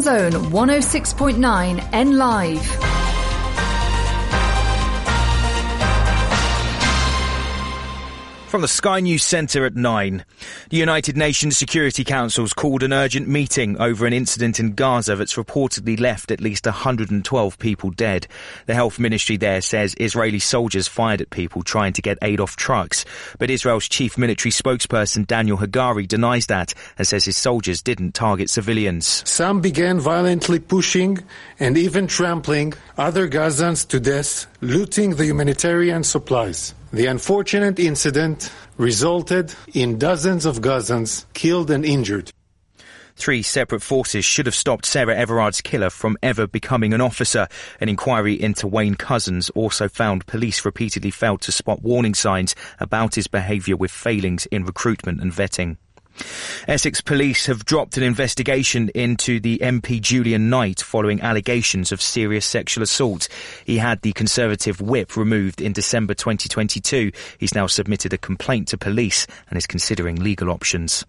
Own 0.07 0.31
106.9 0.31 1.89
N 1.93 2.17
Live. 2.17 2.65
From 8.47 8.61
the 8.61 8.67
Sky 8.67 8.99
News 9.01 9.23
Centre 9.23 9.65
at 9.65 9.75
9. 9.75 10.23
The 10.71 10.77
United 10.77 11.15
Nations 11.15 11.55
Security 11.55 12.03
Council's 12.03 12.51
called 12.51 12.81
an 12.81 12.91
urgent 12.91 13.27
meeting 13.27 13.77
over 13.77 14.07
an 14.07 14.13
incident 14.13 14.59
in 14.59 14.73
Gaza 14.73 15.15
that's 15.15 15.35
reportedly 15.35 15.99
left 15.99 16.31
at 16.31 16.41
least 16.41 16.65
112 16.65 17.59
people 17.59 17.91
dead. 17.91 18.25
The 18.65 18.73
health 18.73 18.97
ministry 18.97 19.37
there 19.37 19.61
says 19.61 19.93
Israeli 19.99 20.39
soldiers 20.39 20.87
fired 20.87 21.21
at 21.21 21.29
people 21.29 21.61
trying 21.61 21.93
to 21.93 22.01
get 22.01 22.17
aid 22.23 22.39
off 22.39 22.55
trucks. 22.55 23.05
But 23.37 23.51
Israel's 23.51 23.87
chief 23.87 24.17
military 24.17 24.51
spokesperson 24.51 25.27
Daniel 25.27 25.59
Hagari 25.59 26.07
denies 26.07 26.47
that 26.47 26.73
and 26.97 27.05
says 27.05 27.25
his 27.25 27.37
soldiers 27.37 27.83
didn't 27.83 28.13
target 28.15 28.49
civilians. 28.49 29.21
Some 29.29 29.61
began 29.61 29.99
violently 29.99 30.57
pushing 30.57 31.19
and 31.59 31.77
even 31.77 32.07
trampling 32.07 32.73
other 32.97 33.29
Gazans 33.29 33.87
to 33.89 33.99
death, 33.99 34.47
looting 34.61 35.11
the 35.11 35.25
humanitarian 35.25 36.03
supplies. 36.03 36.73
The 36.95 37.07
unfortunate 37.07 37.77
incident 37.77 38.49
resulted 38.77 39.53
in 39.73 39.99
dozens 39.99 40.45
of 40.45 40.61
Gazans 40.61 41.25
killed 41.33 41.69
and 41.69 41.83
injured. 41.83 42.31
Three 43.17 43.41
separate 43.41 43.81
forces 43.81 44.23
should 44.23 44.45
have 44.45 44.55
stopped 44.55 44.85
Sarah 44.85 45.13
Everard's 45.13 45.59
killer 45.59 45.89
from 45.89 46.17
ever 46.23 46.47
becoming 46.47 46.93
an 46.93 47.01
officer. 47.01 47.49
An 47.81 47.89
inquiry 47.89 48.41
into 48.41 48.65
Wayne 48.65 48.95
Couzens 48.95 49.51
also 49.55 49.89
found 49.89 50.25
police 50.25 50.63
repeatedly 50.63 51.11
failed 51.11 51.41
to 51.41 51.51
spot 51.51 51.83
warning 51.83 52.13
signs 52.13 52.55
about 52.79 53.15
his 53.15 53.27
behaviour 53.27 53.75
with 53.75 53.91
failings 53.91 54.45
in 54.45 54.63
recruitment 54.63 55.19
and 55.19 55.33
vetting. 55.33 55.75
Essex 56.67 57.01
police 57.01 57.45
have 57.45 57.65
dropped 57.65 57.97
an 57.97 58.03
investigation 58.03 58.89
into 58.95 59.39
the 59.39 59.59
MP 59.59 60.01
Julian 60.01 60.49
Knight 60.49 60.81
following 60.81 61.21
allegations 61.21 61.91
of 61.91 62.01
serious 62.01 62.45
sexual 62.45 62.83
assault. 62.83 63.27
He 63.65 63.77
had 63.77 64.01
the 64.01 64.13
Conservative 64.13 64.81
whip 64.81 65.15
removed 65.17 65.61
in 65.61 65.73
December 65.73 66.13
2022. 66.13 67.11
He's 67.37 67.55
now 67.55 67.67
submitted 67.67 68.13
a 68.13 68.17
complaint 68.17 68.67
to 68.69 68.77
police 68.77 69.27
and 69.49 69.57
is 69.57 69.67
considering 69.67 70.15
legal 70.15 70.49
options. 70.49 71.05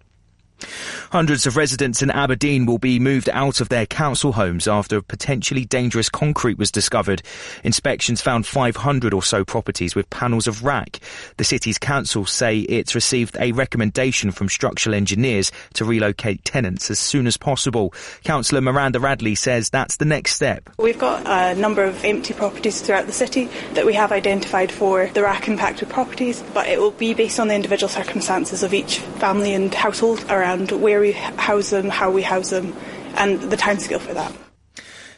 Hundreds 1.11 1.45
of 1.45 1.55
residents 1.55 2.01
in 2.01 2.11
Aberdeen 2.11 2.65
will 2.65 2.77
be 2.77 2.99
moved 2.99 3.29
out 3.29 3.61
of 3.61 3.69
their 3.69 3.85
council 3.85 4.33
homes 4.33 4.67
after 4.67 5.01
potentially 5.01 5.65
dangerous 5.65 6.09
concrete 6.09 6.57
was 6.57 6.71
discovered. 6.71 7.21
Inspections 7.63 8.21
found 8.21 8.45
500 8.45 9.13
or 9.13 9.23
so 9.23 9.45
properties 9.45 9.95
with 9.95 10.09
panels 10.09 10.47
of 10.47 10.61
RAAC. 10.61 10.99
The 11.37 11.43
city's 11.43 11.77
council 11.77 12.25
say 12.25 12.59
it's 12.59 12.95
received 12.95 13.37
a 13.39 13.51
recommendation 13.51 14.31
from 14.31 14.49
structural 14.49 14.95
engineers 14.95 15.51
to 15.73 15.85
relocate 15.85 16.43
tenants 16.43 16.89
as 16.91 16.99
soon 16.99 17.27
as 17.27 17.37
possible. 17.37 17.93
Councillor 18.23 18.61
Miranda 18.61 18.99
Radley 18.99 19.35
says 19.35 19.69
that's 19.69 19.97
the 19.97 20.05
next 20.05 20.33
step. 20.33 20.69
We've 20.77 20.99
got 20.99 21.25
a 21.25 21.59
number 21.59 21.83
of 21.83 22.03
empty 22.03 22.33
properties 22.33 22.81
throughout 22.81 23.05
the 23.05 23.13
city 23.13 23.49
that 23.73 23.85
we 23.85 23.93
have 23.93 24.11
identified 24.11 24.71
for 24.71 25.07
the 25.07 25.21
RAAC 25.21 25.47
impacted 25.47 25.89
properties, 25.89 26.43
but 26.53 26.67
it 26.67 26.79
will 26.79 26.91
be 26.91 27.13
based 27.13 27.39
on 27.39 27.47
the 27.47 27.55
individual 27.55 27.89
circumstances 27.89 28.63
of 28.63 28.73
each 28.73 28.99
family 28.99 29.53
and 29.53 29.73
household 29.73 30.25
around 30.47 30.71
where 30.71 30.99
we 31.01 31.11
house 31.11 31.71
them, 31.71 31.89
how 31.89 32.09
we 32.09 32.21
house 32.21 32.51
them, 32.51 32.73
and 33.15 33.39
the 33.41 33.57
timescale 33.57 33.99
for 33.99 34.13
that. 34.13 34.33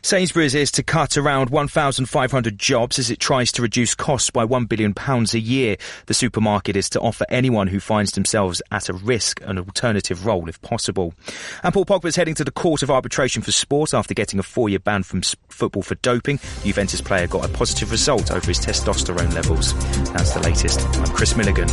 Sainsbury's 0.01 0.55
is 0.55 0.71
to 0.71 0.81
cut 0.81 1.17
around 1.17 1.49
1,500 1.49 2.57
jobs 2.57 2.97
as 2.99 3.11
it 3.11 3.19
tries 3.19 3.51
to 3.51 3.61
reduce 3.61 3.93
costs 3.95 4.29
by 4.29 4.45
£1 4.45 4.69
billion 4.69 4.93
a 4.97 5.37
year. 5.37 5.75
The 6.05 6.13
supermarket 6.13 6.77
is 6.77 6.89
to 6.91 7.01
offer 7.01 7.25
anyone 7.27 7.67
who 7.67 7.81
finds 7.81 8.13
themselves 8.13 8.61
at 8.71 8.87
a 8.87 8.93
risk 8.93 9.41
an 9.43 9.59
alternative 9.59 10.25
role 10.25 10.47
if 10.47 10.61
possible. 10.61 11.13
And 11.63 11.73
Paul 11.73 11.85
Pogba 11.85 12.05
is 12.05 12.15
heading 12.15 12.35
to 12.35 12.45
the 12.45 12.51
Court 12.51 12.81
of 12.81 12.89
Arbitration 12.89 13.41
for 13.41 13.51
Sport 13.51 13.93
after 13.93 14.13
getting 14.13 14.39
a 14.39 14.43
four 14.43 14.69
year 14.69 14.79
ban 14.79 15.03
from 15.03 15.21
football 15.49 15.83
for 15.83 15.95
doping. 15.95 16.39
Juventus 16.63 17.01
player 17.01 17.27
got 17.27 17.43
a 17.43 17.49
positive 17.49 17.91
result 17.91 18.31
over 18.31 18.47
his 18.47 18.59
testosterone 18.59 19.33
levels. 19.33 19.73
That's 20.13 20.31
the 20.31 20.39
latest. 20.39 20.79
I'm 20.97 21.13
Chris 21.13 21.35
Milligan. 21.35 21.67